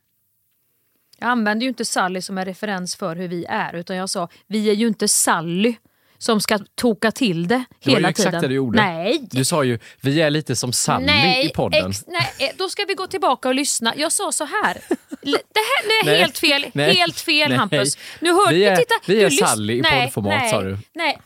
[1.19, 3.75] Jag använder ju inte Sally som en referens för hur vi är.
[3.75, 5.75] Utan jag sa, vi är ju inte Sally
[6.23, 8.43] som ska toka till det Det var hela ju exakt tiden.
[8.43, 8.83] det du gjorde.
[8.83, 11.91] Nej, Du sa ju, vi är lite som Sally nej, i podden.
[11.91, 13.95] Ex, nej, eh, då ska vi gå tillbaka och lyssna.
[13.97, 14.75] Jag sa så här.
[15.23, 16.67] Det här det är Nej, helt fel.
[16.75, 17.59] nej, helt fel nej.
[17.59, 17.97] Hampus.
[18.21, 20.79] Nu hör Vi är- titta, vi är Sally i nej, poddformat, nej, sa du.
[20.95, 21.19] Nej.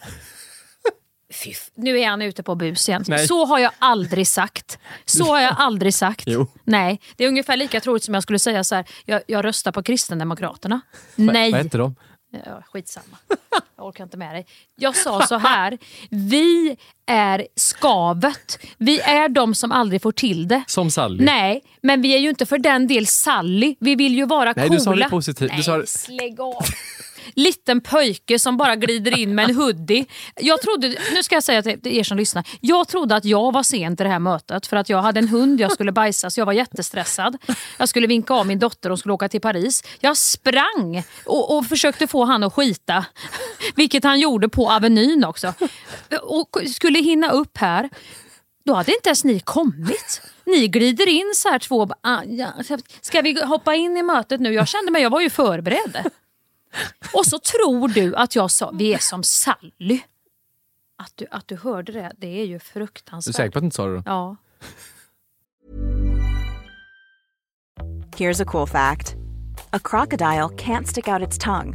[1.44, 3.04] Fy, f- nu är han ute på bus igen.
[3.09, 3.26] Nej.
[3.28, 4.78] Så har jag aldrig sagt.
[5.04, 6.24] Så har jag aldrig sagt.
[6.26, 6.46] Jo.
[6.64, 8.85] Nej, det är ungefär lika troligt som jag skulle säga så här.
[9.04, 10.80] Jag, jag röstar på Kristdemokraterna.
[11.16, 11.52] Nej.
[11.52, 11.94] Vad hette de?
[12.46, 13.16] Ja, skitsamma.
[13.77, 14.46] Jag orkar inte med dig.
[14.77, 15.79] Jag sa så här.
[16.11, 18.59] Vi är skavet.
[18.79, 20.64] Vi är de som aldrig får till det.
[20.66, 21.25] Som Sally?
[21.25, 23.77] Nej, men vi är ju inte för den del Sally.
[23.81, 24.79] Vi vill ju vara Nej, coola.
[24.79, 25.51] du sa det positivt.
[25.51, 26.64] Du Nej, sa det- slägg av.
[27.35, 30.07] Liten pöjke som bara glider in med en hoodie.
[30.37, 32.49] Jag trodde, nu ska jag säga till er som lyssnar.
[32.61, 35.29] Jag trodde att jag var sen till det här mötet för att jag hade en
[35.29, 37.37] hund jag skulle bajsa så jag var jättestressad.
[37.79, 39.83] Jag skulle vinka av min dotter och skulle åka till Paris.
[40.01, 43.05] Jag sprang och, och försökte få han att skita.
[43.75, 45.55] Vilket han gjorde på Avenyn också.
[46.23, 47.91] Och skulle hinna upp här.
[48.65, 50.21] Då hade inte ens ni kommit.
[50.45, 51.89] Ni glider in så här två.
[52.01, 52.21] ah,
[53.01, 54.53] Ska vi hoppa in i mötet nu?
[54.53, 56.11] Jag kände mig, jag var ju förberedd.
[57.15, 60.01] Och så tror du att jag sa, vi är som Sally.
[60.99, 63.35] Att du, att du hörde det, det är ju Du är fruktansvärt.
[63.37, 63.97] säker på att du inte sa det?
[63.97, 64.03] då?
[64.07, 64.37] Ja.
[68.17, 69.15] Here's a cool fact
[69.73, 71.75] a crocodile can't stick out its tongue.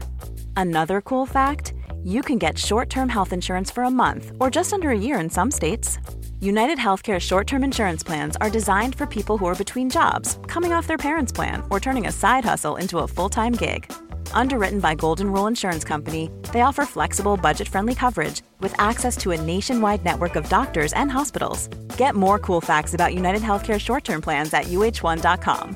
[0.56, 4.74] Another cool fact you can get short term health insurance for a month or just
[4.74, 6.00] under a year in some states.
[6.42, 10.74] United Healthcare short term insurance plans are designed for people who are between jobs, coming
[10.74, 13.92] off their parents' plan, or turning a side hustle into a full time gig.
[14.34, 19.32] Underwritten by Golden Rule Insurance Company, they offer flexible, budget friendly coverage with access to
[19.32, 21.70] a nationwide network of doctors and hospitals.
[21.98, 25.76] Get more cool facts about United Healthcare short term plans at uh1.com.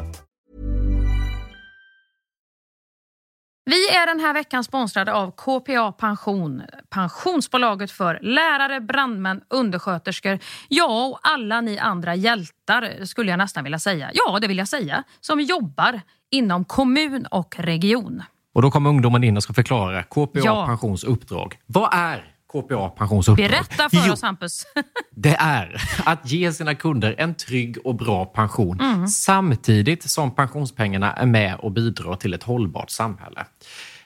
[3.68, 6.64] Vi är den här veckan sponsrade av KPA Pension.
[6.90, 10.40] Pensionsbolaget för lärare, brandmän, undersköterskor.
[10.68, 14.12] Ja, och alla ni andra hjältar skulle jag nästan vilja säga.
[14.14, 15.04] Ja, det vill jag säga.
[15.20, 18.24] Som jobbar inom kommun och region.
[18.56, 20.66] Och då kommer ungdomen in och ska förklara KPA Ja.
[20.66, 21.56] Pensions uppdrag.
[21.66, 23.50] Vad är KPA Pensions uppdrag?
[23.50, 24.66] Berätta för Jo, oss Hampus.
[25.16, 29.08] Det är att ge sina kunder en trygg och bra pension Mm.
[29.08, 33.46] samtidigt som pensionspengarna är med och bidrar till ett hållbart samhälle.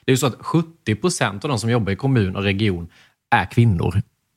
[0.04, 2.88] Det är ju så att 70 procent av de som jobbar i kommun och region
[3.30, 4.02] är kvinnor.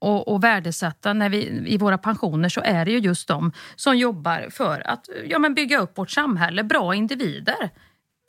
[0.00, 3.96] och, och värdesätta när vi, i våra pensioner så är det ju just de som
[3.96, 7.70] jobbar för att ja, men bygga upp vårt samhälle, bra individer.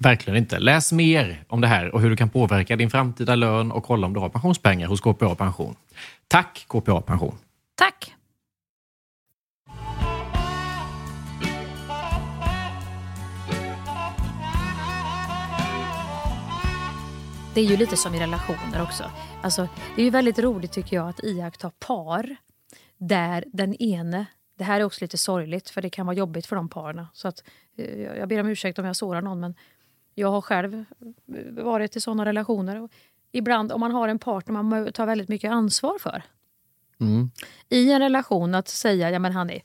[0.00, 0.58] Verkligen inte.
[0.58, 4.06] Läs mer om det här och hur du kan påverka din framtida lön och kolla
[4.06, 5.76] om du har pensionspengar hos KPA Pension.
[6.28, 7.38] Tack KPA Pension!
[7.74, 8.14] Tack!
[17.54, 19.10] Det är ju lite som i relationer också.
[19.42, 22.36] Alltså, det är ju väldigt roligt tycker jag att iaktta par
[22.98, 24.26] där den ene,
[24.58, 27.06] det här är också lite sorgligt för det kan vara jobbigt för de paren.
[27.12, 27.44] Så att,
[27.76, 29.54] eh, jag ber om ursäkt om jag sårar någon men
[30.18, 32.88] jag har själv eh, varit i sådana relationer.
[33.32, 36.22] Ibland om man har en partner man tar väldigt mycket ansvar för
[37.00, 37.30] Mm.
[37.68, 39.62] i en relation att säga, ja men han är,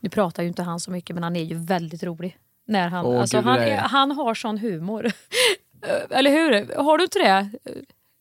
[0.00, 2.38] nu, pratar ju inte han så mycket men han är ju väldigt rolig.
[2.66, 5.06] När han, Åh, alltså, gud, han, är, han har sån humor.
[5.86, 6.76] Eh, Eller hur?
[6.76, 7.28] Har du inte det?
[7.64, 7.72] Eh,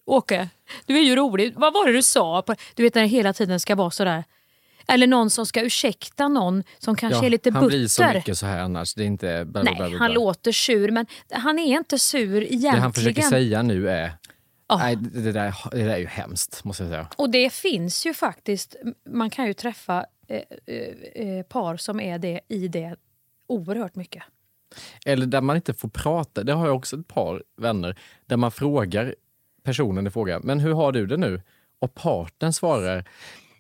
[0.06, 0.50] Åke,
[0.86, 1.54] du är ju rolig.
[1.56, 2.44] Vad var det du sa?
[2.76, 4.24] Du vet när det hela tiden ska vara sådär.
[4.88, 7.78] Eller någon som ska ursäkta någon som kanske är lite han butter.
[7.78, 8.94] blir så mycket så här annars.
[8.94, 9.46] Det är inte...
[9.46, 9.98] Bla, Nej, bla, bla.
[9.98, 12.76] han låter sur men han är inte sur egentligen.
[12.76, 14.12] Det han försöker säga nu är...
[14.68, 14.78] Ja.
[14.78, 17.08] Nej, det, det, där, det där är ju hemskt, måste jag säga.
[17.16, 18.76] Och det finns ju faktiskt,
[19.10, 22.96] man kan ju träffa eh, eh, eh, par som är det i det
[23.48, 24.24] oerhört mycket.
[25.06, 26.44] Eller där man inte får prata.
[26.44, 28.00] Det har jag också ett par vänner.
[28.26, 29.16] Där man frågar
[29.64, 31.42] personen i fråga, men hur har du det nu?
[31.80, 33.06] Och parten svarar,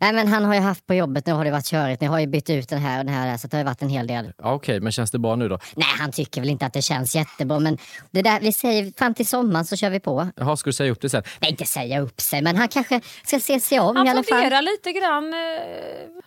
[0.03, 2.19] Nej men han har ju haft på jobbet, nu har det varit körigt, ni har
[2.19, 4.07] ju bytt ut den här och den här så det har ju varit en hel
[4.07, 4.31] del.
[4.37, 5.59] ja, okej, men känns det bra nu då?
[5.75, 7.77] Nej han tycker väl inte att det känns jättebra men
[8.11, 10.27] det där, vi säger fram till sommaren så kör vi på.
[10.35, 11.23] Jaha, ska du säga upp det sen?
[11.39, 14.23] Nej inte säga upp sig men han kanske ska se sig om Han i alla
[14.23, 14.39] fall.
[14.39, 15.33] funderar lite grann.
[15.33, 15.39] Eh,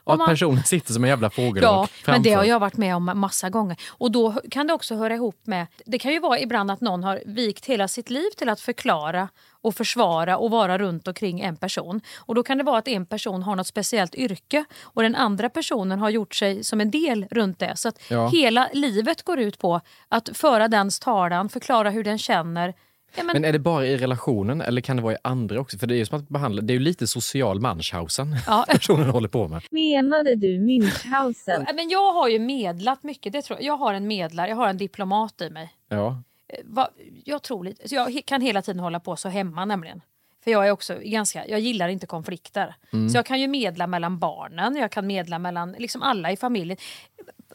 [0.05, 2.59] Och om att man- personen sitter som en jävla fågel Ja, men det har jag
[2.61, 3.77] varit med om massa gånger.
[3.89, 5.67] Och då kan det också höra ihop med...
[5.87, 9.29] Det kan ju vara ibland att någon har vikt hela sitt liv till att förklara
[9.67, 12.01] och försvara och vara runt omkring en person.
[12.17, 15.49] Och då kan det vara att en person har något speciellt yrke och den andra
[15.51, 17.73] personen har gjort sig som en del runt det.
[17.77, 18.29] Så att Ja.
[18.29, 22.75] hela livet går ut på att föra dens talan, förklara hur den känner.
[23.17, 25.79] Ja, men, Men är det bara i relationen eller kan det vara i andra också?
[25.79, 28.65] För det är ju som att behandla, det är ju lite social Munchhausen Ja.
[28.71, 29.63] personen håller på med.
[29.71, 31.65] Menade du Münchhausen?
[31.67, 33.33] Ja, men jag har ju medlat mycket.
[33.33, 33.67] Det tror jag.
[33.67, 35.73] jag har en medlare, jag har en diplomat i mig.
[35.89, 36.23] Ja.
[36.65, 36.91] Va,
[37.25, 40.01] jag tror lite, så jag kan hela tiden hålla på så hemma nämligen.
[40.45, 42.75] För jag är också ganska, jag gillar inte konflikter.
[42.93, 43.09] Mm.
[43.09, 46.79] Så jag kan ju medla mellan barnen, jag kan medla mellan liksom alla i familjen.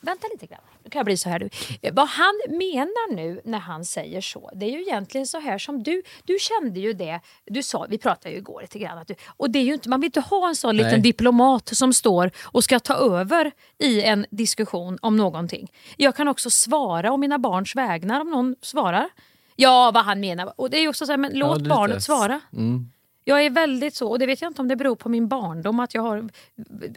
[0.02, 1.50] Vänta lite grann, nu kan jag bli så här nu.
[1.92, 5.84] Vad han menar nu när han säger så, det är ju egentligen så här som
[5.84, 9.16] du, du kände ju det, du sa, vi pratade ju igår lite grann, att du,
[9.38, 11.02] och det är ju inte, man vill inte ha en sån liten Nej.
[11.02, 15.72] diplomat som står och ska ta över i en diskussion om någonting.
[15.98, 19.10] Jag kan också svara om mina barns vägnar om någon svarar.
[19.56, 20.54] Ja, vad han menar.
[20.56, 21.70] Och det är ju också så här, men låt lite.
[21.70, 22.40] barnet svara.
[22.54, 22.92] Mm.
[23.24, 25.80] Jag är väldigt så, och det vet jag inte om det beror på min barndom,
[25.80, 26.30] att jag, har,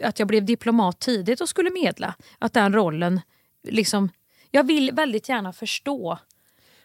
[0.03, 2.15] att jag blev diplomat tidigt och skulle medla.
[2.39, 3.21] Att den rollen,
[3.67, 4.09] liksom,
[4.51, 6.19] jag vill väldigt gärna förstå.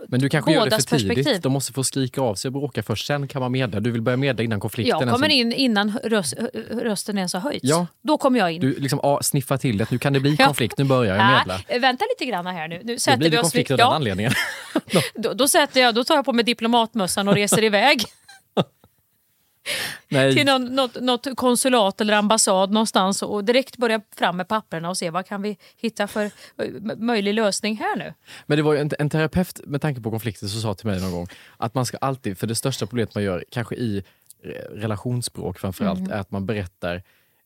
[0.09, 1.09] Men du kanske gör det för tidigt.
[1.09, 1.41] perspektiv.
[1.41, 3.07] De måste få skrika av sig och bråka först.
[3.07, 3.81] Sen kan man medla.
[3.81, 6.35] Du vill börja medla innan konflikten Jag kommer in innan röst,
[6.71, 7.61] rösten ens har höjts.
[7.63, 7.87] Ja.
[8.03, 8.61] Då kommer jag in.
[8.61, 9.91] Du liksom ah, sniffar till det.
[9.91, 10.79] Nu kan det bli konflikt.
[10.79, 11.61] Nu börjar jag medla.
[11.69, 12.81] Nej, vänta lite grann här nu.
[12.85, 14.33] nu Då sätter blir vi det oss konflikt vid- av den ja, anledningen.
[15.15, 18.05] då, då, sätter jag, då tar jag på mig diplomatmössan och reser iväg.
[20.09, 20.35] Nej.
[20.37, 24.97] till någon, något, något konsulat eller ambassad någonstans och direkt börja fram med papperna och
[24.97, 26.31] se vad kan vi hitta för eh,
[26.97, 28.15] möjlig lösning här nu.
[28.47, 31.13] Men det var en, en terapeut med tanke på konflikter som sa till mig någon
[31.13, 34.05] gång att man ska alltid, för det största problemet man gör, kanske i
[34.75, 36.13] relationsspråk framförallt, Mm.
[36.13, 37.03] är att man berättar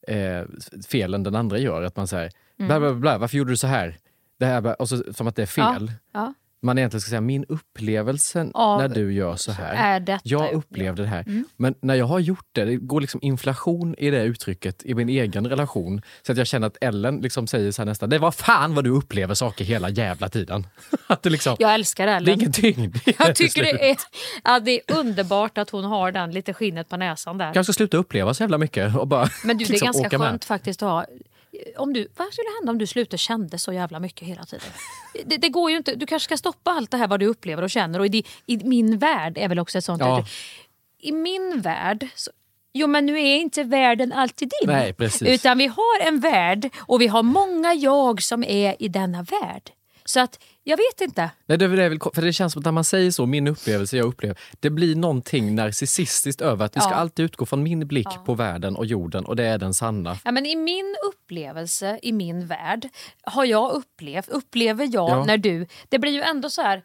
[0.08, 0.42] eh,
[0.88, 1.82] felen den andra gör.
[1.82, 2.68] Att man säger, Mm.
[2.68, 3.96] bla, bla, bla, varför gjorde du så här?
[4.38, 5.92] Det här och så, som att det är fel.
[6.12, 6.34] Ja.
[6.64, 9.74] Man egentligen ska säga, min upplevelse Av- när du gör så här.
[9.96, 11.20] är detta jag jag upplevde det här.
[11.26, 11.44] Mm.
[11.56, 15.08] Men när jag har gjort det, det går liksom inflation i det uttrycket i min
[15.08, 16.02] egen relation.
[16.22, 18.84] Så att jag känner att Ellen liksom säger så här nästan, det var fan vad
[18.84, 20.66] du upplever saker hela jävla tiden.
[21.06, 22.34] att det, liksom, Jag älskar det är Ellen.
[22.40, 23.96] ingen tyngd Jag tycker det är,
[24.44, 27.54] ja, det är underbart att hon har den lite skinnet på näsan där.
[27.54, 30.06] kanske ska sluta uppleva så jävla mycket och bara Men du, det är liksom ganska
[30.06, 30.28] åka med.
[30.28, 31.04] skönt faktiskt att ha...
[31.76, 34.66] Om du, vad skulle hända om du slutade kände så jävla mycket hela tiden?
[35.24, 35.94] Det, det går ju inte.
[35.94, 37.98] Du kanske ska stoppa allt det här vad du upplever och känner.
[37.98, 40.24] Och i, di- i min värld är väl också ett sånt Ja.
[40.98, 42.08] I min värld...
[42.14, 42.30] Så,
[42.72, 44.70] jo men nu är inte världen alltid din.
[44.74, 45.28] Nej, precis.
[45.28, 49.70] Utan vi har en värld och vi har många jag som är i denna värld.
[50.04, 51.30] Så att, jag vet inte.
[51.46, 53.96] Nej, det är väl för det känns som att när man säger så, min upplevelse,
[53.96, 56.96] jag upplever, det blir någonting narcissistiskt över att vi ska Ja.
[56.96, 60.18] alltid utgå från min blick på världen och jorden och det är den sanna.
[60.24, 62.88] Ja, men I min upplevelse, i min värld,
[63.22, 65.24] har jag upplevt, upplever jag Ja.
[65.24, 65.66] när du...
[65.88, 66.82] Det blir ju ändå så här...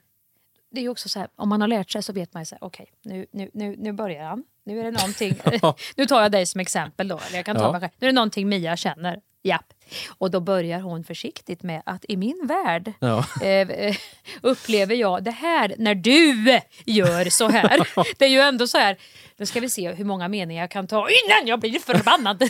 [0.72, 2.46] Det är ju också så här, om man har lärt sig så vet man ju
[2.46, 4.44] så här, okej, nu, nu, nu, nu börjar han.
[4.66, 5.36] Nu är det någonting...
[5.96, 7.72] nu tar jag dig som exempel då, eller jag kan ta Ja.
[7.72, 7.92] mig själv.
[8.00, 9.20] Nu är det någonting Mia känner.
[9.44, 9.74] Japp.
[10.18, 13.26] Och då börjar hon försiktigt med att i min värld Ja.
[13.42, 13.96] eh, eh,
[14.42, 17.88] upplever jag det här när du gör så här.
[18.18, 18.98] Det är ju ändå så här,
[19.38, 22.44] nu ska vi se hur många meningar jag kan ta innan jag blir förbannad.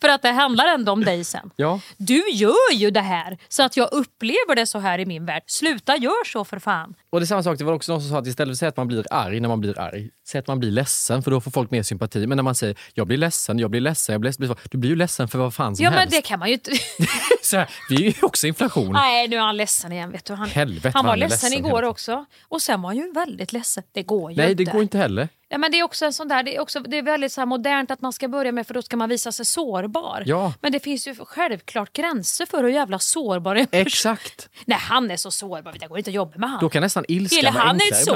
[0.00, 1.50] För att det handlar ändå om dig sen.
[1.56, 1.80] Ja.
[1.96, 5.42] Du gör ju det här så att jag upplever det så här i min värld.
[5.46, 6.94] Sluta gör så för fan.
[7.10, 8.58] Och det är samma sak, det var också någon som sa att istället för att
[8.58, 11.30] säga att man blir arg när man blir arg, säg att man blir ledsen för
[11.30, 12.26] då får folk mer sympati.
[12.26, 14.90] Men när man säger jag blir ledsen, jag blir ledsen, jag blir ledsen, du blir
[14.90, 16.14] ju ledsen för vad fan som Ja men helst.
[16.16, 16.70] det kan man ju inte...
[17.42, 18.92] Så här, vi är ju också inflation.
[18.92, 20.10] Nej nu är han ledsen igen.
[20.12, 20.34] Vet du.
[20.34, 22.24] Han, Helvete, han var han ledsen, ledsen igår också.
[22.48, 23.82] Och sen var han ju väldigt ledsen.
[23.92, 24.64] Det går ju Nej, inte.
[24.64, 25.28] det går inte heller.
[25.48, 27.46] Ja, men det är också en sån där, det är, också, det är väldigt så
[27.46, 30.22] modernt att man ska börja med för då ska man visa sig sårbar.
[30.26, 30.52] Ja.
[30.60, 34.48] Men det finns ju självklart gränser för hur jävla sårbar en Exakt.
[34.64, 36.60] Nej han är så sårbar, det går inte att jobba med han.
[36.60, 38.14] Då kan nästan ilskan vara han är ett sår.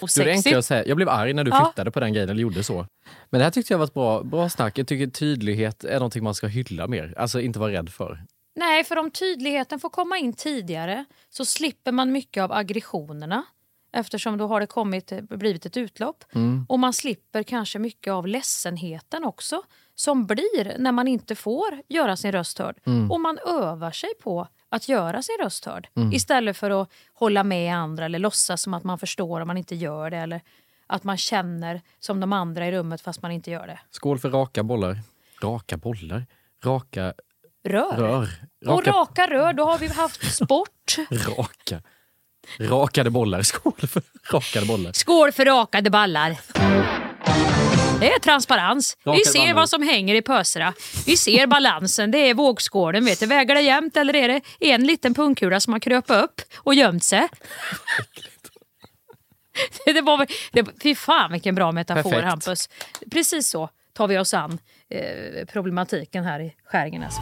[0.00, 1.64] Då är det enklare att säga, jag blev arg när du Ja.
[1.64, 2.86] flyttade på den grejen eller gjorde så.
[3.30, 4.78] Men det här tyckte jag var ett bra, bra snack.
[4.78, 7.14] Jag tycker tydlighet är någonting man ska hylla mer.
[7.16, 8.18] Alltså inte vara rädd för.
[8.56, 13.44] Nej, för om tydligheten får komma in tidigare så slipper man mycket av aggressionerna
[13.92, 16.24] eftersom då har det kommit, blivit ett utlopp.
[16.34, 16.66] Mm.
[16.68, 19.62] Och man slipper kanske mycket av ledsenheten också
[19.94, 22.76] som blir när man inte får göra sin röst hörd.
[22.86, 23.10] Mm.
[23.10, 26.12] Och man övar sig på att göra sin röst hörd Mm.
[26.12, 29.74] istället för att hålla med andra eller låtsas som att man förstår om man inte
[29.74, 30.40] gör det eller
[30.86, 33.80] att man känner som de andra i rummet fast man inte gör det.
[33.90, 34.98] Skål för raka bollar.
[35.42, 36.26] Raka bollar?
[36.64, 37.14] Raka
[37.64, 37.96] Rör.
[37.96, 38.28] rör.
[38.66, 40.96] Och raka rör, då har vi haft sport.
[41.10, 41.82] Raka.
[42.58, 43.42] Rakade bollar.
[43.52, 44.92] Skål för rakade bollar.
[44.92, 46.36] Skål för rakade ballar.
[48.00, 48.96] Det är transparens.
[49.04, 49.54] Vi Rakade ser ballar.
[49.54, 50.74] vad som hänger i pösarna.
[51.06, 52.10] Vi ser balansen.
[52.10, 53.04] Det är vågskålen.
[53.04, 53.26] Vet du.
[53.26, 57.04] Väger det jämnt eller är det en liten pungkula som har kröpat upp och gömt
[57.04, 57.28] sig?
[59.84, 62.24] det var, det, fy fan vilken bra metafor Perfekt.
[62.24, 62.68] Hampus.
[63.10, 64.58] Precis så tar vi oss an
[64.90, 67.14] eh, problematiken här i Skäringenäs.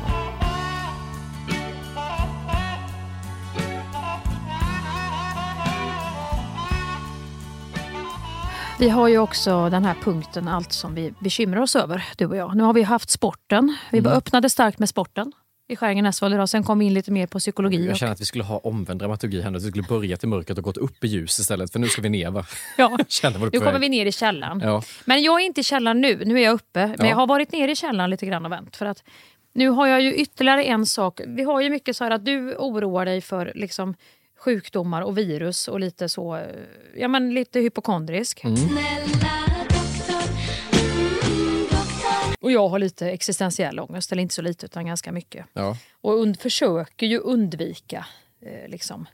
[8.81, 12.37] Vi har ju också den här punkten, allt som vi bekymrar oss över, du och
[12.37, 12.57] jag.
[12.57, 13.77] Nu har vi haft sporten.
[13.93, 14.13] Vi Mm.
[14.13, 15.33] öppnade starkt med sporten
[15.69, 16.49] i Skäringen Näsvold idag.
[16.49, 17.87] Sen kom vi in lite mer på psykologi.
[17.87, 19.59] Jag känner att vi skulle ha omvänd dramaturgi här nu.
[19.59, 21.73] Vi skulle börjat i mörkret och gått upp i ljus istället.
[21.73, 22.45] För nu ska vi ner va?
[22.77, 22.99] Ja.
[23.53, 24.61] Nu kommer vi ner i källaren.
[24.65, 24.83] Ja.
[25.05, 26.23] Men jag är inte i källaren nu.
[26.25, 26.87] Nu är jag uppe.
[26.87, 27.07] Men Ja.
[27.07, 28.77] jag har varit nere i källaren lite grann och vänt.
[28.77, 29.05] För att
[29.55, 31.21] nu har jag ju ytterligare en sak.
[31.27, 33.95] Vi har ju mycket så här att du oroar dig för liksom
[34.41, 36.41] sjukdomar och virus och lite så,
[36.97, 38.45] ja men lite hypokondrisk.
[38.45, 38.57] Mm.
[42.41, 45.47] Och jag har lite existentiell ångest, eller inte så lite utan ganska mycket.
[45.53, 45.77] Ja.
[46.01, 48.07] Och und- försöker ju undvika
[48.43, 49.07] eh, liksom,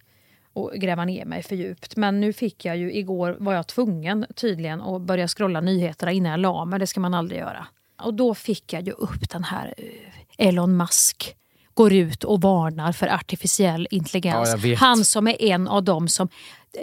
[0.53, 1.97] och gräva ner mig för djupt.
[1.97, 6.31] Men nu fick jag ju, igår var jag tvungen tydligen att börja scrolla nyheterna innan
[6.31, 6.79] jag la mig.
[6.79, 7.66] Det ska man aldrig göra.
[8.03, 11.37] Och då fick jag ju upp den här eh, Elon Musk
[11.77, 14.64] går ut och varnar för artificiell intelligens.
[14.64, 14.77] Ja.
[14.77, 16.29] Han som är en av dem som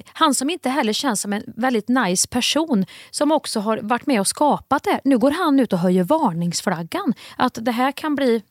[0.05, 4.19] han som inte heller känns som en väldigt nice person som också har varit med
[4.19, 4.99] och skapat det.
[5.03, 7.13] Nu går han ut och höjer varningsflaggan.
[7.37, 8.41] Att det här kan bli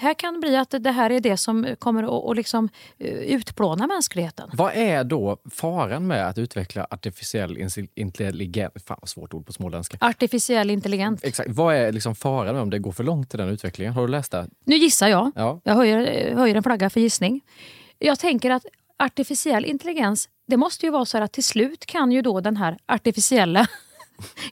[0.00, 4.50] här kan bli att det här är det som kommer att liksom eh, utplåna mänskligheten.
[4.52, 7.58] Vad är då faran med att utveckla artificiell
[7.94, 8.84] intelligens?
[8.86, 9.98] Fan vad svårt ord på småländska.
[10.00, 11.24] Artificiell intelligens.
[11.24, 11.50] Exakt.
[11.52, 13.94] Vad är liksom faran med om det går för långt i den utvecklingen?
[13.94, 14.46] Har du läst det?
[14.64, 15.32] Nu gissar jag.
[15.34, 15.60] Ja.
[15.64, 17.40] Jag höjer, höjer en flagga för gissning.
[17.98, 18.66] Jag tänker att
[18.98, 22.56] artificiell intelligens, det måste ju vara så här att till slut kan ju då den
[22.56, 23.66] här artificiella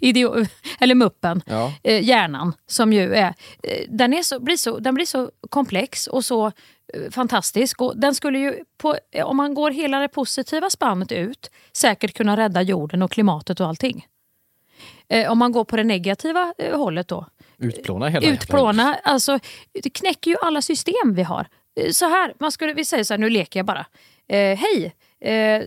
[0.00, 0.46] idio,
[0.80, 1.72] eller muppen, Ja.
[1.82, 6.06] eh, hjärnan, som ju är, eh, den, är så, blir så, den blir så komplex
[6.06, 7.80] och så eh, fantastisk.
[7.80, 12.14] Och den skulle ju, på, eh, om man går hela det positiva spannet ut, säkert
[12.16, 14.06] kunna rädda jorden och klimatet och allting.
[15.08, 17.26] Eh, om man går på det negativa eh, hållet då,
[17.60, 19.38] Utplåna hela utplåna, alltså
[19.82, 21.46] det knäcker ju alla system vi har.
[21.92, 23.86] Så här, man skulle, vi säger så här, nu leker jag bara.
[24.28, 25.62] Hej, eh,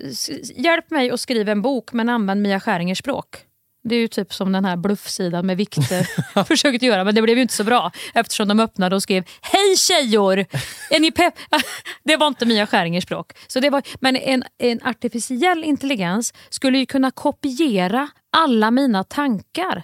[0.55, 3.37] hjälp mig att skriva en bok men använd Mia Skäringers språk.
[3.83, 7.37] Det är ju typ som den här bluffsidan med Viktor försökte göra, men det blev
[7.37, 10.45] ju inte så bra eftersom de öppnade och skrev Hej tjejor!
[10.89, 11.33] Är ni pepp?
[12.03, 13.33] det var inte Mia Skäringers språk.
[13.47, 19.83] Så det var, men en, en artificiell intelligens skulle ju kunna kopiera alla mina tankar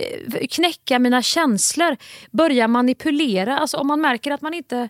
[0.00, 1.96] eh, knäcka mina känslor,
[2.30, 3.58] börja manipulera.
[3.58, 4.88] Alltså om man märker att man inte...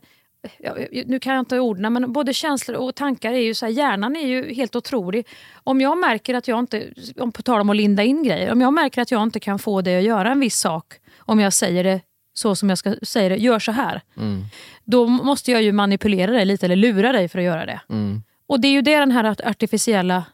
[1.07, 4.17] Nu kan jag inte orden, men både känslor och tankar är ju så här, hjärnan
[4.17, 5.27] är ju helt otrolig.
[5.65, 8.61] Om jag märker att jag inte, om på tal om att linda in grejer, om
[8.61, 11.53] jag märker att jag inte kan få dig att göra en viss sak, om jag
[11.53, 12.01] säger det
[12.35, 14.03] så som jag ska säga det, gör så här.
[14.17, 14.45] Mm.
[14.85, 17.81] Då måste jag ju manipulera dig lite eller lura dig för att göra det.
[17.89, 18.23] Mm.
[18.47, 20.25] Och det är ju det den här art- artificiella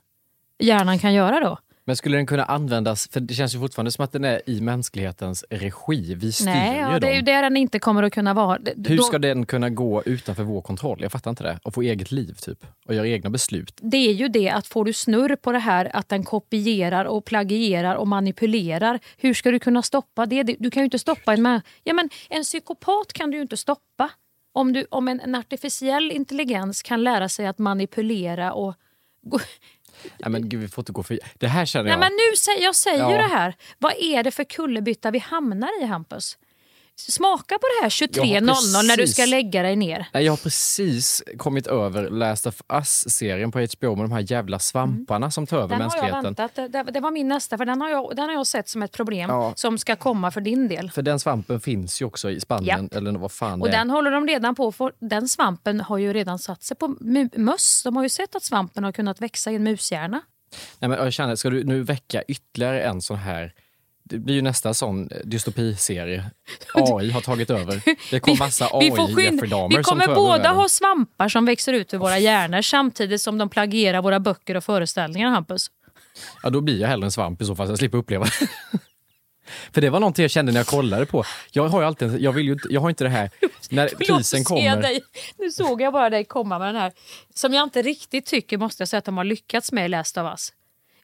[0.58, 1.58] hjärnan kan göra då.
[1.84, 4.60] Men skulle den kunna användas, för det känns ju fortfarande som att den är i
[4.60, 6.14] mänsklighetens regi.
[6.14, 7.00] Vi styr Nej, ju ja, dem.
[7.00, 8.58] det är ju det den inte kommer att kunna vara.
[8.58, 10.98] Det- Hur då- ska den kunna gå utanför vår kontroll?
[11.02, 11.58] Jag fattar inte det.
[11.62, 12.66] Och få eget liv typ.
[12.86, 13.78] Och göra egna beslut.
[13.82, 17.24] det är ju det att får du snurr på det här att den kopierar och
[17.24, 19.00] plagierar och manipulerar.
[19.16, 20.42] Hur ska du kunna stoppa det?
[20.42, 21.66] Du kan ju inte stoppa en människa.
[21.84, 24.10] Ja, men en psykopat kan du ju inte stoppa.
[24.54, 28.74] Om, du, om en, en artificiell intelligens kan lära sig att manipulera och...
[29.26, 29.38] gå-
[30.18, 31.18] Nej men gud, vi får inte gå för...
[31.34, 32.00] Det här känner Nej, jag...
[32.00, 33.22] men nu säger jag säger ju Ja.
[33.22, 33.54] det här.
[33.78, 36.38] Vad är det för kullerbytta vi hamnar i Hampus?
[37.10, 40.06] Smaka på det här Jag har 23.00 när du ska lägga dig ner.
[40.12, 44.58] Nej, jag har precis kommit över Last of Us-serien på HBO med de här jävla
[44.58, 46.72] svamparna som tar över Den har jag mänskligheten.
[46.72, 46.94] väntat.
[46.94, 49.30] Det, var min nästa, för den har jag, den har jag sett som ett problem
[49.30, 49.52] Ja.
[49.56, 50.90] som ska komma för din del.
[50.90, 54.26] För den svampen finns ju också i Spanien, eller vad fan Och den håller de
[54.26, 56.96] redan på för den svampen har ju redan satt sig på
[57.36, 57.82] möss.
[57.84, 60.20] De har ju sett att svampen har kunnat växa i en mushjärna.
[60.78, 63.52] Nej, men jag känner, ska du nu väcka ytterligare en sån här
[64.12, 66.30] det blir ju nästa sån eh, dystopiserie.
[66.74, 67.82] AI har tagit över.
[68.10, 71.72] Det kom massa vi, får AI Jeffrey Dahmer vi kommer båda ha svampar som växer
[71.72, 75.70] ut ur våra hjärnor samtidigt som de plagierar våra böcker och föreställningar, Hampus.
[76.42, 78.48] Ja, då blir jag hellre en svamp i så fall, så jag slipper uppleva det.
[79.72, 81.24] För det var någonting jag kände när jag kollade på.
[81.52, 83.30] Jag har ju alltid, jag vill ju inte, jag har inte det här
[83.70, 84.82] när krisen se kommer.
[84.82, 85.00] Dig.
[85.38, 86.92] Nu såg jag bara dig komma med den här,
[87.34, 90.18] som jag inte riktigt tycker måste jag säga att de har lyckats med i Last
[90.18, 90.52] of Us.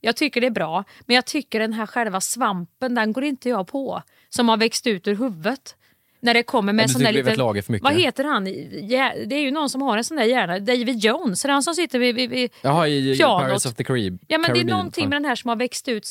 [0.00, 3.48] Jag tycker det är bra, men jag tycker den här själva svampen, den går inte
[3.48, 4.02] jag på.
[4.28, 5.74] Som har växt ut ur huvudet.
[6.20, 7.80] När det kommer med Ja, du sån där liten...
[7.82, 8.46] Vad heter han?
[8.88, 10.58] Ja, det är ju någon som har en sån där hjärna.
[10.58, 13.42] David Jones, är det han som sitter vid, vid, vid Jaha, i pianot?
[13.42, 14.78] Pirates of the Carib- Ja, men det är Caribbean.
[14.78, 16.08] någonting med den här som har växt ut.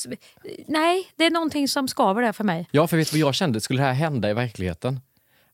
[0.68, 2.68] Nej, det är någonting som skaver där för mig.
[2.72, 3.62] Ja, för vet du vad jag kände?
[3.62, 5.00] Skulle det här hända i verkligheten?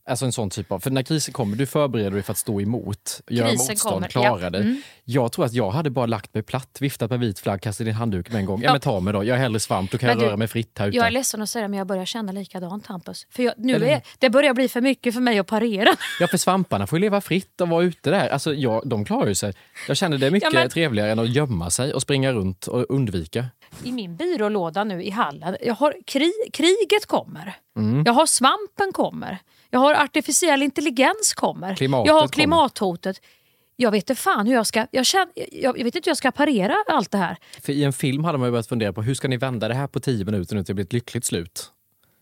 [0.06, 0.80] Alltså en sån typ av...
[0.80, 4.42] För när krisen kommer, du förbereder dig för att stå emot, göra motstånd, kommer, klara
[4.42, 4.50] ja.
[4.50, 4.62] dig.
[4.62, 4.82] Mm.
[5.04, 7.94] Jag tror att jag hade bara lagt mig platt, viftat med vit flagg, kastat in
[7.94, 8.62] handduken med en gång.
[8.62, 8.72] Ja, Ja.
[8.72, 10.48] men ta mig då, jag är hellre svamp, då kan Men jag du, röra mig
[10.48, 10.98] fritt här ute.
[10.98, 13.28] Jag är ledsen att säga det, men jag börjar känna likadant Hampus.
[13.30, 15.90] För jag, nu Eller- är, det börjar bli för mycket för mig att parera.
[16.20, 18.30] Ja, för svamparna får ju leva fritt och vara ute där.
[18.30, 19.54] Alltså, jag, de klarar ju sig.
[19.88, 22.68] Jag känner det är mycket Ja, men- trevligare än att gömma sig och springa runt
[22.68, 23.46] och undvika.
[23.84, 27.54] I min byrålåda nu i hallen, jag har kri, kriget kommer.
[27.78, 28.04] Mm.
[28.06, 29.38] Jag har svampen kommer.
[29.74, 31.76] Jag har artificiell intelligens kommer.
[31.76, 32.32] Klimatet jag har kommer.
[32.32, 33.22] klimathotet.
[33.76, 34.88] Jag vet inte fan hur jag ska...
[34.92, 37.38] Jag, känner, jag, vet inte hur jag ska parera allt det här.
[37.62, 39.74] För i en film hade man ju börjat fundera på hur ska ni vända det
[39.74, 41.72] här på tio minuter nu till att bli ett lyckligt slut?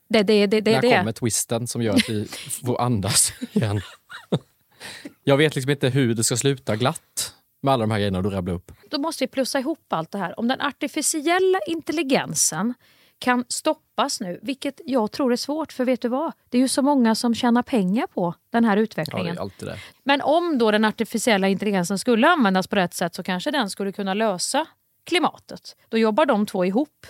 [0.09, 0.97] Det, det, det, det, När det.
[0.97, 2.25] kommer twisten som gör att vi
[2.65, 3.81] får andas igen?
[5.23, 8.29] Jag vet liksom inte hur det ska sluta glatt med alla de här grejerna du
[8.29, 8.71] rabblar upp.
[8.89, 10.39] Då måste vi plussa ihop allt det här.
[10.39, 12.73] Om den artificiella intelligensen
[13.21, 16.31] kan stoppas nu, vilket jag tror är svårt, för vet du vad?
[16.49, 19.37] Det är ju så många som tjänar pengar på den här Ja, utvecklingen.
[19.59, 19.77] det.
[20.03, 23.91] Men om då den artificiella intelligensen skulle användas på rätt sätt så kanske den skulle
[23.91, 24.65] kunna lösa
[25.03, 25.75] klimatet.
[25.89, 27.05] Då jobbar de två ihop.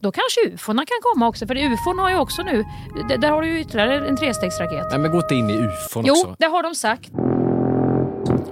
[0.00, 2.64] Då kanske ufona kan komma också, för ufon har ju också nu,
[3.18, 4.86] där har du ju ytterligare en trestegsraket.
[4.90, 6.36] Nej, men gå inte in i ufon Jo, också.
[6.38, 7.10] det har de sagt.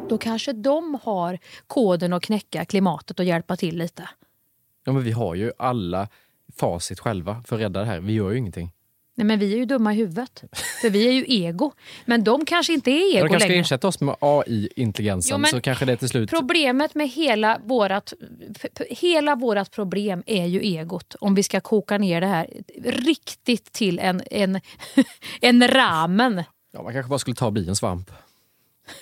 [0.08, 4.08] Då kanske de har koden att knäcka klimatet och hjälpa till lite.
[4.84, 6.08] Ja, men vi har ju alla
[6.58, 8.00] facit själva för att rädda det här.
[8.00, 8.72] Vi gör ju ingenting.
[9.18, 10.44] Nej, men vi är ju dumma i huvudet.
[10.80, 11.72] För vi är ju ego.
[12.04, 13.60] Men de kanske inte är ego de kanske ska längre.
[13.60, 16.30] ersätta oss med AI-intelligensen så kanske det till slut...
[16.30, 18.12] Problemet med hela vårat,
[18.90, 21.14] hela vårat problem är ju egot.
[21.20, 22.50] Om vi ska koka ner det här
[22.84, 24.60] riktigt till en, en,
[25.40, 26.44] en ramen.
[26.72, 28.10] Ja, man kanske bara skulle ta och bli en svamp.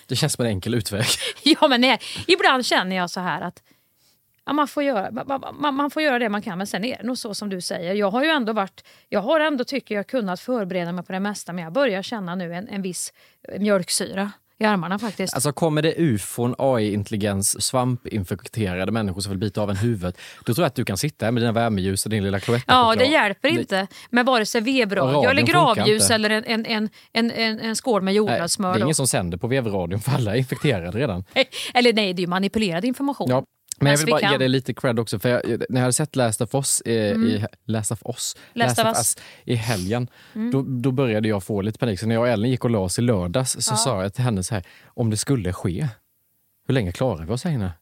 [0.07, 1.05] Det känns som en enkel utväg.
[1.43, 3.63] Ja, men nej, ibland känner jag så här att
[4.47, 5.25] Ja, man, får göra,
[5.59, 7.61] man, man, får göra det man kan, men sen är det nog så som du
[7.61, 7.95] säger.
[7.95, 11.21] Jag har ju ändå varit, jag har ändå tycker jag kunnat förbereda mig på det
[11.21, 13.13] mesta, men jag börjar känna nu en, en viss
[13.59, 15.35] mjölksyra i armarna faktiskt.
[15.35, 20.63] Alltså kommer det ufon, AI-intelligens, svampinfekterade människor som vill bita av en huvudet, då tror
[20.63, 22.99] jag att du kan sitta här med dina värmeljus och din lilla Ja, Cloetta-choklad.
[22.99, 27.31] det hjälper inte med vare sig vebradio radion eller gravljus eller en, en, en, en,
[27.31, 28.73] en, en skål med jordnötssmör.
[28.75, 31.25] det är ingen som sänder på vevradion för alla är infekterade redan.
[31.75, 33.31] Eller nej, det är ju manipulerad information.
[33.31, 33.45] Ja.
[33.81, 35.81] Men jag Bäst vill vi bara ge dig lite cred också, för jag, när jag
[35.81, 37.29] hade sett Last of Us, eh, Mm.
[37.29, 39.17] i, Last of Us, Last of Us.
[39.45, 40.51] i helgen, Mm.
[40.51, 42.01] då, då började jag få lite panik.
[42.01, 43.77] Så när jag och Ellen gick och la oss i lördags så Ja.
[43.77, 45.89] sa jag till henne så här, om det skulle ske,
[46.67, 47.73] hur länge klarar vi oss här inne?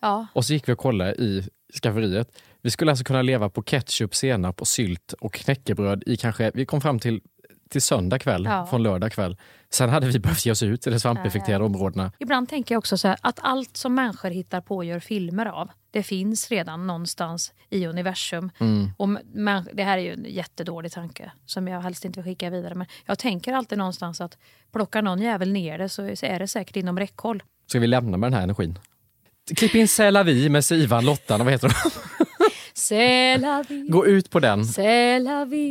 [0.00, 0.26] Ja.
[0.32, 1.48] Och så gick vi och kollade i
[1.82, 2.28] skafferiet.
[2.62, 6.66] Vi skulle alltså kunna leva på ketchup, senap och sylt och knäckebröd i kanske, vi
[6.66, 7.20] kom fram till,
[7.70, 8.66] till söndag kväll Ja.
[8.66, 9.36] från lördag kväll.
[9.74, 12.12] Sen hade vi behövt ge oss ut till de svampinfekterade områdena.
[12.18, 15.46] Ibland tänker jag också så här, att allt som människor hittar på och gör filmer
[15.46, 18.50] av, det finns redan någonstans i universum.
[18.58, 18.90] Mm.
[18.96, 22.50] Och män- det här är ju en jättedålig tanke som jag helst inte vill skicka
[22.50, 22.74] vidare.
[22.74, 24.38] Men jag tänker alltid någonstans att
[24.72, 27.42] plockar någon jävel ner det så är det säkert inom räckhåll.
[27.66, 28.78] Ska vi lämna med den här energin?
[29.56, 31.74] Klipp in C'est la vie med Sivan, Lottan och vad heter de?
[33.88, 34.62] Gå ut på den.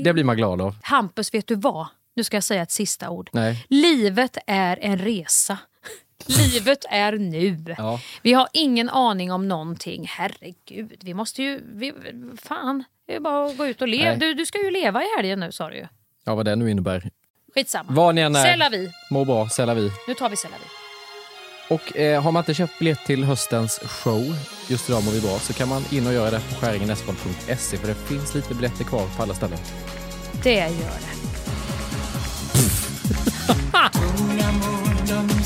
[0.03, 0.75] Det blir man glad av.
[0.81, 1.87] Hampus, vet du vad?
[2.21, 3.29] Nu ska jag säga ett sista ord.
[3.33, 3.65] Nej.
[3.69, 5.57] Livet är en resa.
[6.25, 7.75] Livet är nu.
[7.77, 7.99] Ja.
[8.21, 10.05] Vi har ingen aning om någonting.
[10.09, 11.61] Herregud, vi måste ju...
[11.73, 11.93] Vi,
[12.41, 14.15] fan, det är bara att gå ut och leva.
[14.15, 15.87] Du, du ska ju leva i helgen nu sa du ju.
[16.25, 17.09] ja, vad det nu innebär.
[17.55, 17.91] Skitsamma.
[17.93, 18.69] Vad ni än är.
[18.69, 18.91] Vie.
[19.09, 19.91] Må bra, C'est la vie.
[20.07, 21.75] Nu tar vi C'est la vie.
[21.77, 24.35] Och eh, har man inte köpt biljett till höstens show,
[24.69, 27.87] just idag mår vi bra, så kan man in och göra det på skäringenesboll.se för
[27.87, 29.59] det finns lite biljetter kvar på alla ställen.
[30.43, 31.30] Det gör det.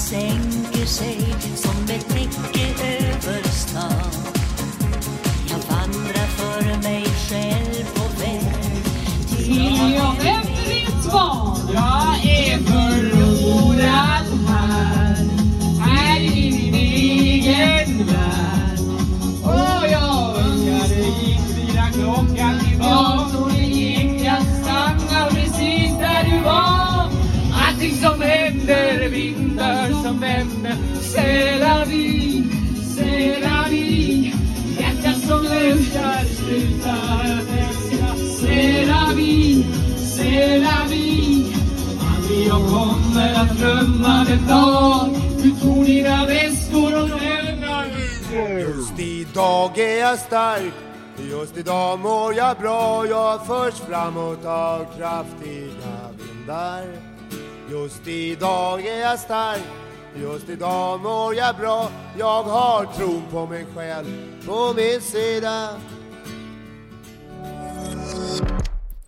[0.09, 4.11] Sänker sig som ett täcke över stan
[5.49, 8.83] Jag vandrar för mig själv på väg
[9.29, 11.44] till jag vem vet vad?
[43.43, 45.09] Glömma den dag.
[45.43, 50.73] Du tog dina väskor och lämnade Just idag är jag stark.
[51.29, 53.05] Just idag mår jag bra.
[53.07, 56.83] Jag förs framåt av kraftiga vindar.
[57.71, 59.63] Just idag är jag stark.
[60.21, 61.89] Just idag mår jag bra.
[62.19, 64.05] Jag har tron på mig själv
[64.45, 65.69] på min sida.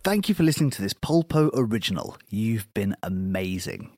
[0.02, 2.16] Thank you for listening to this Polpo original.
[2.30, 3.97] You've been amazing.